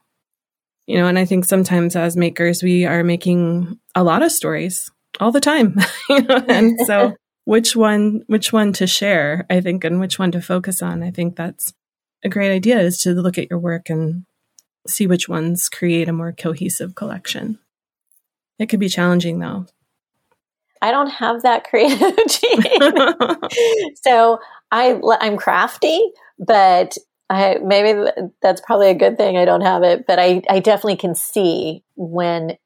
You 0.86 0.98
know, 0.98 1.08
and 1.08 1.20
I 1.20 1.26
think 1.26 1.43
sometimes 1.43 1.98
as 1.98 2.15
makers, 2.15 2.63
we 2.63 2.86
are 2.86 3.04
making 3.04 3.78
a 3.93 4.04
lot 4.04 4.24
of 4.24 4.32
stories 4.32 4.89
all 5.20 5.34
the 5.34 5.41
time. 5.41 5.76
you 6.10 6.22
know, 6.22 6.46
and 6.48 6.80
so 6.86 7.15
which 7.46 7.76
one, 7.76 8.22
which 8.28 8.54
one 8.54 8.72
to 8.74 8.88
share, 8.88 9.46
I 9.50 9.60
think, 9.60 9.84
and 9.84 10.00
which 10.00 10.17
one 10.17 10.32
to 10.32 10.41
focus 10.41 10.82
on. 10.82 11.04
I 11.04 11.12
think 11.12 11.36
that's 11.36 11.74
a 12.24 12.30
great 12.30 12.54
idea 12.54 12.80
is 12.80 13.00
to 13.00 13.12
look 13.12 13.38
at 13.38 13.50
your 13.50 13.60
work 13.60 13.89
and 13.89 14.24
see 14.88 15.08
which 15.08 15.28
ones 15.28 15.67
create 15.67 16.08
a 16.08 16.13
more 16.13 16.32
cohesive 16.32 16.96
collection. 16.96 17.60
It 18.60 18.67
could 18.67 18.80
be 18.80 18.89
challenging 18.89 19.39
though, 19.39 19.65
I 20.81 20.91
don't 20.91 21.09
have 21.09 21.43
that 21.43 21.63
creative 21.63 21.99
gene. 22.27 23.93
so 23.95 24.39
I, 24.71 24.99
I'm 25.19 25.37
crafty, 25.37 26.11
but 26.39 26.97
I, 27.29 27.57
maybe 27.63 28.09
that's 28.41 28.61
probably 28.61 28.89
a 28.89 28.95
good 28.95 29.17
thing 29.17 29.37
I 29.37 29.45
don't 29.45 29.61
have 29.61 29.83
it, 29.83 30.05
but 30.07 30.19
I, 30.19 30.41
I 30.49 30.59
definitely 30.59 30.97
can 30.97 31.15
see 31.15 31.83
when 31.95 32.57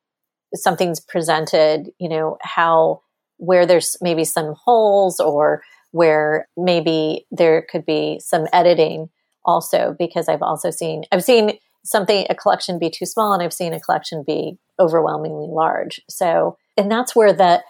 something's 0.53 0.99
presented, 0.99 1.91
you 1.99 2.09
know, 2.09 2.37
how, 2.41 3.01
where 3.37 3.65
there's 3.65 3.97
maybe 4.01 4.23
some 4.23 4.53
holes 4.63 5.19
or 5.19 5.63
where 5.91 6.47
maybe 6.55 7.25
there 7.31 7.65
could 7.71 7.85
be 7.85 8.19
some 8.23 8.47
editing 8.53 9.09
also, 9.43 9.95
because 9.97 10.29
I've 10.29 10.43
also 10.43 10.69
seen, 10.69 11.03
I've 11.11 11.23
seen 11.23 11.57
something, 11.83 12.27
a 12.29 12.35
collection 12.35 12.77
be 12.77 12.91
too 12.91 13.05
small 13.05 13.33
and 13.33 13.41
I've 13.41 13.53
seen 13.53 13.73
a 13.73 13.79
collection 13.79 14.23
be 14.25 14.57
overwhelmingly 14.79 15.47
large. 15.49 15.99
So, 16.07 16.57
and 16.77 16.91
that's 16.91 17.15
where 17.15 17.33
the, 17.33 17.63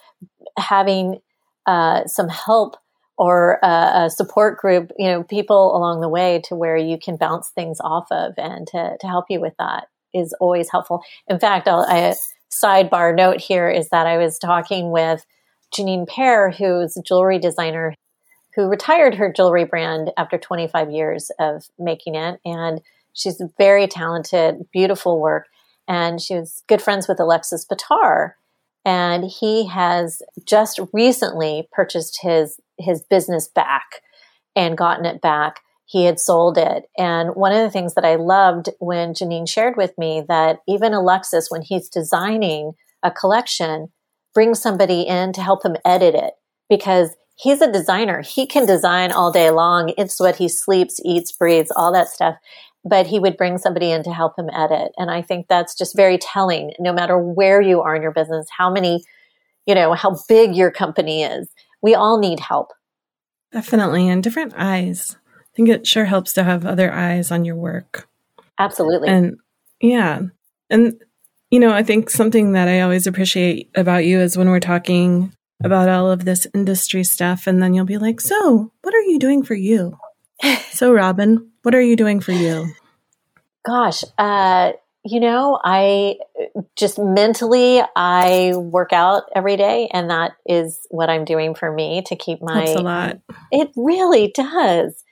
having 0.58 1.22
uh, 1.66 2.06
some 2.06 2.30
help 2.30 2.78
or 3.18 3.60
a, 3.62 4.06
a, 4.06 4.10
support 4.10 4.58
group, 4.58 4.92
you 4.98 5.08
know, 5.08 5.24
people 5.24 5.76
along 5.76 6.02
the 6.02 6.10
way 6.10 6.42
to 6.46 6.56
where 6.56 6.78
you 6.78 6.98
can 6.98 7.18
bounce 7.18 7.50
things 7.50 7.80
off 7.82 8.08
of 8.12 8.34
and 8.38 8.66
to, 8.68 8.98
to 9.00 9.08
help 9.08 9.26
you 9.30 9.40
with 9.40 9.54
that 9.60 9.88
is 10.14 10.34
always 10.40 10.72
helpful. 10.72 11.04
In 11.28 11.40
fact, 11.40 11.68
I'll, 11.68 11.84
a 11.84 12.16
sidebar 12.52 13.16
note 13.16 13.40
here 13.40 13.70
is 13.70 13.90
that 13.90 14.08
I 14.08 14.18
was 14.18 14.40
talking 14.40 14.92
with 14.92 15.26
Janine 15.72 16.08
Payer, 16.08 16.50
who's 16.50 16.98
a 16.98 17.04
jewelry 17.04 17.40
designer 17.40 17.94
who 18.56 18.64
retired 18.64 19.16
her 19.16 19.32
jewelry 19.32 19.64
brand 19.64 20.12
after 20.18 20.38
25 20.38 20.92
years 20.92 21.32
of 21.40 21.70
making 21.80 22.16
it. 22.16 22.40
And 22.44 22.82
she's 23.14 23.42
very 23.58 23.88
talented, 23.88 24.66
beautiful 24.72 25.20
work. 25.20 25.48
And 25.88 26.22
she 26.22 26.36
was 26.36 26.64
good 26.68 26.82
friends 26.82 27.08
with 27.08 27.20
Alexis 27.20 27.66
Bittar, 27.66 28.34
and 28.86 29.26
he 29.26 29.68
has 29.68 30.22
just 30.46 30.80
recently 30.94 31.68
purchased 31.72 32.20
his 32.22 32.60
his 32.78 33.04
business 33.04 33.48
back 33.48 34.02
and 34.56 34.78
gotten 34.78 35.06
it 35.06 35.22
back. 35.22 35.60
He 35.86 36.06
had 36.06 36.20
sold 36.20 36.58
it. 36.58 36.86
And 36.98 37.36
one 37.36 37.52
of 37.52 37.62
the 37.62 37.70
things 37.70 37.94
that 37.96 38.06
I 38.06 38.16
loved 38.16 38.70
when 38.80 39.14
Janine 39.14 39.48
shared 39.48 39.76
with 39.78 39.98
me 39.98 40.24
that 40.28 40.60
even 40.68 40.94
Alexis, 40.94 41.52
when 41.52 41.62
he's 41.62 41.90
designing 41.90 42.74
a 43.04 43.12
collection, 43.12 43.90
brings 44.34 44.62
somebody 44.62 45.02
in 45.02 45.34
to 45.34 45.42
help 45.42 45.66
him 45.66 45.76
edit 45.86 46.16
it 46.16 46.34
because 46.70 47.16
he's 47.36 47.62
a 47.62 47.72
designer. 47.72 48.22
He 48.22 48.48
can 48.48 48.66
design 48.66 49.12
all 49.12 49.32
day 49.32 49.52
long. 49.52 49.94
It's 49.98 50.20
what 50.20 50.38
he 50.38 50.48
sleeps, 50.48 51.00
eats, 51.04 51.32
breathes, 51.32 51.72
all 51.76 51.92
that 51.92 52.08
stuff 52.08 52.36
but 52.84 53.06
he 53.06 53.20
would 53.20 53.38
bring 53.38 53.58
somebody 53.58 53.92
in 53.92 54.04
to 54.04 54.14
help 54.14 54.38
him 54.38 54.50
edit. 54.54 54.92
And 54.98 55.12
I 55.12 55.22
think 55.22 55.48
that's 55.48 55.78
just 55.78 55.96
very 55.96 56.18
telling, 56.18 56.74
no 56.80 56.92
matter 56.92 57.18
where 57.18 57.62
you 57.62 57.82
are 57.82 57.96
in 57.96 58.02
your 58.02 58.12
business, 58.12 58.48
how 58.56 58.72
many, 58.72 59.04
you 59.66 59.76
know, 59.76 59.94
how 59.94 60.18
big 60.28 60.56
your 60.56 60.72
company 60.72 61.24
is. 61.24 61.50
We 61.82 61.96
all 61.96 62.20
need 62.20 62.40
help. 62.40 62.70
Definitely. 63.52 64.10
And 64.10 64.24
different 64.24 64.54
eyes. 64.56 65.18
I 65.38 65.56
think 65.56 65.70
it 65.70 65.86
sure 65.86 66.06
helps 66.06 66.34
to 66.34 66.44
have 66.44 66.66
other 66.66 66.92
eyes 66.92 67.32
on 67.32 67.46
your 67.46 67.56
work. 67.56 68.08
Absolutely. 68.58 69.10
And 69.10 69.38
yeah. 69.80 70.22
And, 70.70 70.96
you 71.50 71.60
know, 71.60 71.74
I 71.74 71.84
think 71.84 72.10
something 72.10 72.54
that 72.54 72.68
I 72.68 72.82
always 72.82 73.06
appreciate 73.06 73.70
about 73.76 74.06
you 74.06 74.20
is 74.20 74.38
when 74.38 74.50
we're 74.50 74.60
talking 74.60 75.34
about 75.64 75.90
all 75.90 76.10
of 76.10 76.26
this 76.26 76.48
industry 76.56 77.04
stuff, 77.04 77.46
and 77.46 77.62
then 77.62 77.74
you'll 77.74 77.86
be 77.86 77.98
like, 77.98 78.20
So, 78.20 78.72
what 78.82 78.96
are 78.96 79.02
you 79.02 79.20
doing 79.20 79.44
for 79.44 79.54
you? 79.54 79.98
so, 80.72 80.94
Robin, 80.94 81.52
what 81.64 81.76
are 81.76 81.82
you 81.82 81.96
doing 81.96 82.20
for 82.20 82.32
you? 82.32 82.68
Gosh, 83.66 84.04
uh, 84.18 84.72
you 85.04 85.20
know, 85.20 85.60
I 85.64 86.18
just 86.76 87.00
mentally 87.00 87.82
I 87.96 88.54
work 88.56 88.94
out 88.94 89.24
every 89.36 89.58
day, 89.58 89.90
and 89.92 90.10
that 90.10 90.34
is 90.46 90.86
what 90.90 91.10
I'm 91.10 91.26
doing 91.26 91.56
for 91.56 91.72
me 91.72 92.04
to 92.08 92.16
keep 92.16 92.40
my. 92.42 92.66
That's 92.66 92.80
a 92.80 92.84
lot. 92.84 93.20
It 93.52 93.70
really 93.76 94.32
does, 94.34 95.04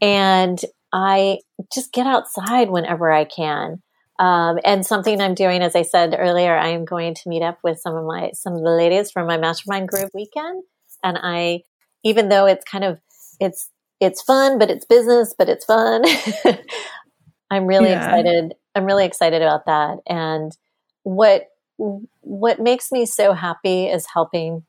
and 0.00 0.60
I 0.92 1.38
just 1.72 1.92
get 1.92 2.06
outside 2.06 2.70
whenever 2.70 3.10
I 3.10 3.24
can. 3.24 3.82
Um, 4.18 4.58
and 4.64 4.86
something 4.86 5.20
I'm 5.20 5.34
doing, 5.34 5.62
as 5.62 5.74
I 5.74 5.82
said 5.82 6.14
earlier, 6.16 6.56
I 6.56 6.68
am 6.68 6.84
going 6.84 7.14
to 7.14 7.28
meet 7.28 7.42
up 7.42 7.58
with 7.64 7.80
some 7.80 7.96
of 7.96 8.04
my 8.04 8.30
some 8.34 8.52
of 8.52 8.62
the 8.62 8.70
ladies 8.70 9.10
from 9.10 9.26
my 9.26 9.38
mastermind 9.38 9.88
group 9.88 10.10
weekend. 10.14 10.62
And 11.02 11.18
I, 11.20 11.62
even 12.04 12.28
though 12.28 12.46
it's 12.46 12.64
kind 12.64 12.84
of 12.84 12.98
it's 13.40 13.70
it's 14.02 14.22
fun, 14.22 14.58
but 14.58 14.70
it's 14.70 14.84
business, 14.84 15.34
but 15.36 15.48
it's 15.48 15.64
fun. 15.64 16.04
I'm 17.50 17.66
really 17.66 17.90
yeah. 17.90 18.04
excited. 18.04 18.54
I'm 18.74 18.84
really 18.84 19.04
excited 19.04 19.42
about 19.42 19.66
that. 19.66 19.98
And 20.06 20.56
what 21.04 21.48
what 21.76 22.60
makes 22.60 22.92
me 22.92 23.06
so 23.06 23.32
happy 23.32 23.86
is 23.86 24.06
helping 24.12 24.64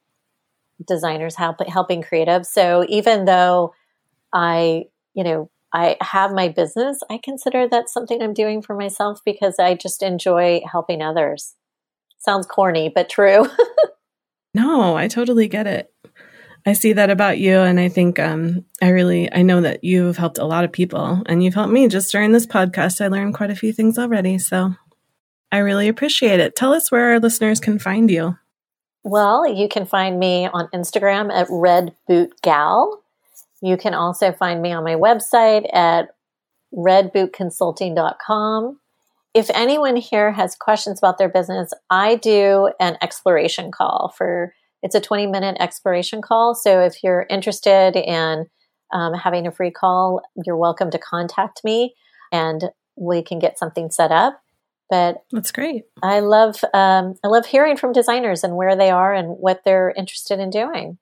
designers, 0.88 1.36
help, 1.36 1.58
helping 1.68 2.02
creatives. 2.02 2.48
So 2.48 2.86
even 2.90 3.26
though 3.26 3.74
I, 4.34 4.86
you 5.14 5.24
know, 5.24 5.50
I 5.74 5.98
have 6.02 6.32
my 6.32 6.50
business, 6.50 7.00
I 7.10 7.20
consider 7.24 7.68
that 7.68 7.90
something 7.90 8.22
I'm 8.22 8.34
doing 8.34 8.62
for 8.62 8.76
myself 8.76 9.20
because 9.26 9.60
I 9.60 9.76
just 9.76 10.02
enjoy 10.02 10.62
helping 10.72 11.02
others. 11.02 11.56
Sounds 12.20 12.48
corny, 12.48 12.92
but 12.94 13.10
true. 13.10 13.48
no, 14.54 14.96
I 14.96 15.08
totally 15.08 15.48
get 15.48 15.68
it. 15.68 15.93
I 16.66 16.74
see 16.74 16.94
that 16.94 17.10
about 17.10 17.40
you. 17.40 17.58
And 17.58 17.80
I 17.80 17.90
think, 17.90 18.20
um, 18.20 18.64
I 18.82 18.90
really, 18.90 19.32
I 19.32 19.42
know 19.42 19.62
that 19.62 19.84
you've 19.84 20.18
helped 20.18 20.38
a 20.38 20.46
lot 20.46 20.64
of 20.64 20.72
people 20.72 21.22
and 21.26 21.44
you've 21.44 21.56
helped 21.56 21.74
me 21.74 21.90
just 21.90 22.12
during 22.12 22.32
this 22.32 22.48
podcast. 22.48 23.04
I 23.04 23.10
learned 23.10 23.34
quite 23.34 23.52
a 23.52 23.56
few 23.56 23.74
things 23.74 24.00
already. 24.00 24.38
So 24.38 24.74
I 25.52 25.58
really 25.58 25.90
appreciate 25.90 26.40
it. 26.40 26.56
Tell 26.56 26.74
us 26.74 26.92
where 26.92 27.12
our 27.12 27.20
listeners 27.20 27.60
can 27.60 27.80
find 27.80 28.10
you. 28.10 28.38
Well, 29.04 29.46
you 29.46 29.68
can 29.68 29.86
find 29.86 30.18
me 30.18 30.48
on 30.48 30.70
Instagram 30.74 31.30
at 31.32 31.48
Red 31.50 31.94
Boot 32.08 32.32
Gal. 32.42 33.04
You 33.62 33.76
can 33.76 33.94
also 33.94 34.32
find 34.32 34.62
me 34.62 34.72
on 34.72 34.86
my 34.86 34.96
website 34.96 35.68
at 35.74 36.16
redbootconsulting.com. 36.74 38.80
If 39.34 39.50
anyone 39.54 39.96
here 39.96 40.32
has 40.32 40.56
questions 40.56 41.00
about 41.00 41.18
their 41.18 41.30
business, 41.30 41.74
I 41.90 42.16
do 42.16 42.72
an 42.80 42.98
exploration 43.02 43.72
call 43.72 44.14
for 44.18 44.54
it's 44.84 44.96
a 44.96 45.02
20 45.02 45.28
minute 45.28 45.58
exploration 45.60 46.22
call. 46.22 46.54
So 46.54 46.82
if 46.82 47.04
you're 47.04 47.26
interested 47.30 47.96
in 47.96 48.46
um, 48.94 49.14
having 49.14 49.48
a 49.48 49.52
free 49.52 49.72
call, 49.72 50.22
you're 50.46 50.58
welcome 50.58 50.92
to 50.92 51.00
contact 51.00 51.62
me 51.64 51.96
and 52.32 52.66
we 52.96 53.24
can 53.24 53.40
get 53.40 53.58
something 53.58 53.90
set 53.90 54.12
up. 54.12 54.40
But 54.90 55.24
that's 55.32 55.52
great. 55.52 55.86
I 56.04 56.20
love 56.20 56.58
um, 56.74 57.16
I 57.24 57.30
love 57.30 57.48
hearing 57.48 57.78
from 57.78 57.94
designers 57.94 58.44
and 58.44 58.56
where 58.56 58.76
they 58.76 58.92
are 58.92 59.14
and 59.14 59.30
what 59.30 59.62
they're 59.66 59.92
interested 59.98 60.40
in 60.40 60.52
doing. 60.52 61.00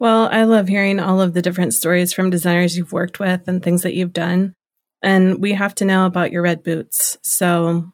Well, 0.00 0.28
I 0.32 0.44
love 0.44 0.68
hearing 0.68 0.98
all 0.98 1.20
of 1.20 1.34
the 1.34 1.42
different 1.42 1.74
stories 1.74 2.12
from 2.12 2.30
designers 2.30 2.76
you've 2.76 2.92
worked 2.92 3.20
with 3.20 3.46
and 3.46 3.62
things 3.62 3.82
that 3.82 3.94
you've 3.94 4.12
done. 4.12 4.54
And 5.02 5.40
we 5.40 5.52
have 5.52 5.74
to 5.76 5.84
know 5.84 6.06
about 6.06 6.32
your 6.32 6.42
red 6.42 6.62
boots. 6.62 7.18
So, 7.22 7.92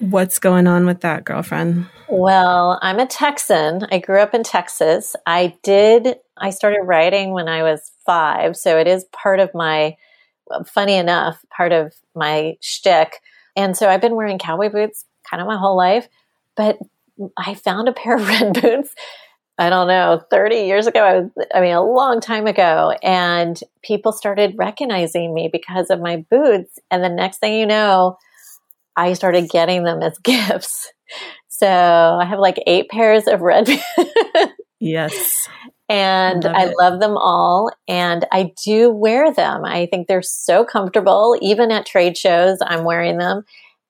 what's 0.00 0.38
going 0.38 0.66
on 0.66 0.86
with 0.86 1.00
that, 1.00 1.24
girlfriend? 1.24 1.86
Well, 2.08 2.78
I'm 2.82 2.98
a 2.98 3.06
Texan. 3.06 3.86
I 3.90 3.98
grew 3.98 4.20
up 4.20 4.34
in 4.34 4.42
Texas. 4.42 5.16
I 5.26 5.56
did, 5.62 6.16
I 6.36 6.50
started 6.50 6.82
writing 6.84 7.32
when 7.32 7.48
I 7.48 7.62
was 7.62 7.92
five. 8.04 8.56
So, 8.56 8.78
it 8.78 8.86
is 8.86 9.04
part 9.12 9.40
of 9.40 9.54
my, 9.54 9.96
funny 10.66 10.94
enough, 10.94 11.44
part 11.54 11.72
of 11.72 11.92
my 12.14 12.56
shtick. 12.60 13.20
And 13.56 13.76
so, 13.76 13.88
I've 13.88 14.00
been 14.00 14.16
wearing 14.16 14.38
cowboy 14.38 14.70
boots 14.70 15.04
kind 15.28 15.40
of 15.40 15.46
my 15.46 15.56
whole 15.56 15.76
life. 15.76 16.08
But 16.56 16.78
I 17.36 17.54
found 17.54 17.88
a 17.88 17.92
pair 17.92 18.16
of 18.16 18.28
red 18.28 18.60
boots 18.60 18.94
I 19.58 19.70
don't 19.70 19.88
know, 19.88 20.22
30 20.30 20.56
years 20.56 20.86
ago, 20.86 21.00
I, 21.00 21.20
was, 21.20 21.30
I 21.54 21.60
mean, 21.60 21.72
a 21.72 21.82
long 21.82 22.20
time 22.20 22.46
ago. 22.46 22.94
And 23.02 23.58
people 23.82 24.12
started 24.12 24.54
recognizing 24.56 25.32
me 25.32 25.48
because 25.50 25.88
of 25.88 26.00
my 26.00 26.24
boots. 26.30 26.78
And 26.90 27.02
the 27.02 27.08
next 27.08 27.38
thing 27.38 27.54
you 27.54 27.64
know, 27.64 28.18
I 28.96 29.12
started 29.12 29.50
getting 29.50 29.84
them 29.84 30.02
as 30.02 30.18
gifts. 30.22 30.90
So 31.48 31.66
I 31.66 32.24
have 32.24 32.38
like 32.38 32.62
eight 32.66 32.88
pairs 32.90 33.26
of 33.26 33.40
red 33.40 33.68
Yes. 34.80 35.48
And 35.88 36.44
love 36.44 36.54
I 36.56 36.72
love 36.78 37.00
them 37.00 37.16
all. 37.16 37.70
And 37.88 38.26
I 38.32 38.52
do 38.64 38.90
wear 38.90 39.32
them. 39.32 39.64
I 39.64 39.86
think 39.86 40.06
they're 40.06 40.22
so 40.22 40.64
comfortable. 40.64 41.36
Even 41.40 41.70
at 41.70 41.86
trade 41.86 42.16
shows, 42.18 42.58
I'm 42.60 42.84
wearing 42.84 43.18
them. 43.18 43.44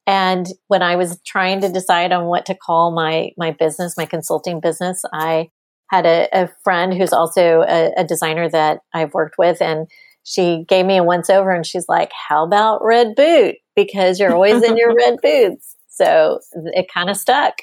And 0.06 0.46
when 0.68 0.82
I 0.82 0.96
was 0.96 1.20
trying 1.26 1.60
to 1.62 1.72
decide 1.72 2.12
on 2.12 2.26
what 2.26 2.46
to 2.46 2.54
call 2.54 2.92
my 2.92 3.30
my 3.36 3.50
business, 3.50 3.96
my 3.96 4.06
consulting 4.06 4.60
business, 4.60 5.02
I 5.12 5.48
had 5.90 6.06
a, 6.06 6.28
a 6.32 6.50
friend 6.62 6.94
who's 6.94 7.12
also 7.12 7.62
a, 7.62 7.92
a, 7.96 8.04
designer 8.04 8.48
that 8.48 8.80
I've 8.92 9.14
worked 9.14 9.36
with, 9.38 9.60
and 9.60 9.88
she 10.24 10.64
gave 10.68 10.86
me 10.86 10.96
a 10.96 11.04
once 11.04 11.28
over, 11.28 11.50
and 11.50 11.66
she's 11.66 11.88
like, 11.88 12.12
"How 12.28 12.44
about 12.44 12.84
red 12.84 13.16
boot? 13.16 13.56
Because 13.76 14.18
you're 14.18 14.34
always 14.34 14.62
in 14.62 14.76
your 14.76 14.94
red 14.94 15.18
boots." 15.22 15.76
So 15.88 16.40
it 16.52 16.86
kind 16.92 17.08
of 17.08 17.16
stuck. 17.16 17.54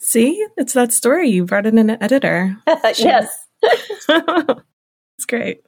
See, 0.00 0.46
it's 0.56 0.74
that 0.74 0.92
story. 0.92 1.30
You 1.30 1.44
brought 1.44 1.66
in 1.66 1.78
an 1.78 1.90
editor. 2.02 2.56
yes, 2.96 3.46
it's 3.62 5.26
great. 5.26 5.62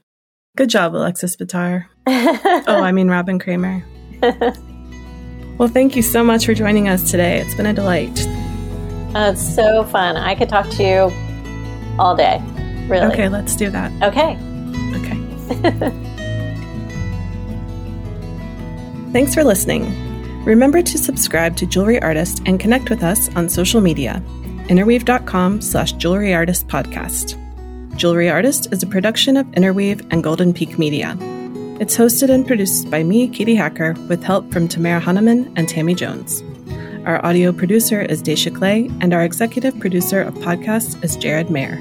Good 0.56 0.70
job, 0.70 0.94
Alexis 0.94 1.36
Bittar. 1.36 1.86
oh, 2.06 2.82
I 2.82 2.92
mean 2.92 3.08
Robin 3.08 3.38
Kramer. 3.38 3.84
well, 5.58 5.68
thank 5.68 5.96
you 5.96 6.02
so 6.02 6.22
much 6.22 6.46
for 6.46 6.54
joining 6.54 6.88
us 6.88 7.10
today. 7.10 7.40
It's 7.40 7.54
been 7.54 7.66
a 7.66 7.74
delight. 7.74 8.18
Uh, 9.14 9.32
it's 9.32 9.54
so 9.54 9.84
fun. 9.84 10.16
I 10.16 10.34
could 10.34 10.48
talk 10.48 10.68
to 10.72 10.82
you 10.82 11.26
all 11.98 12.14
day. 12.14 12.42
Really. 12.88 13.06
Okay, 13.06 13.28
let's 13.28 13.56
do 13.56 13.70
that. 13.70 13.90
Okay. 14.02 14.36
Okay. 14.94 16.12
Thanks 19.16 19.34
for 19.34 19.44
listening. 19.44 20.44
Remember 20.44 20.82
to 20.82 20.98
subscribe 20.98 21.56
to 21.56 21.64
Jewelry 21.64 21.98
Artist 22.02 22.42
and 22.44 22.60
connect 22.60 22.90
with 22.90 23.02
us 23.02 23.34
on 23.34 23.48
social 23.48 23.80
media. 23.80 24.22
Interweave.com 24.68 25.62
slash 25.62 25.92
jewelry 25.92 26.34
artist 26.34 26.68
podcast. 26.68 27.34
Jewelry 27.96 28.28
Artist 28.28 28.70
is 28.74 28.82
a 28.82 28.86
production 28.86 29.38
of 29.38 29.50
Interweave 29.54 30.06
and 30.10 30.22
Golden 30.22 30.52
Peak 30.52 30.78
Media. 30.78 31.16
It's 31.80 31.96
hosted 31.96 32.28
and 32.28 32.46
produced 32.46 32.90
by 32.90 33.04
me, 33.04 33.26
Katie 33.26 33.54
Hacker, 33.54 33.94
with 34.06 34.22
help 34.22 34.52
from 34.52 34.68
Tamara 34.68 35.00
Hanneman 35.00 35.50
and 35.56 35.66
Tammy 35.66 35.94
Jones. 35.94 36.42
Our 37.06 37.24
audio 37.24 37.52
producer 37.52 38.02
is 38.02 38.22
Daisha 38.22 38.54
Clay, 38.54 38.90
and 39.00 39.14
our 39.14 39.24
executive 39.24 39.80
producer 39.80 40.20
of 40.20 40.34
podcasts 40.34 41.02
is 41.02 41.16
Jared 41.16 41.48
Mayer. 41.48 41.80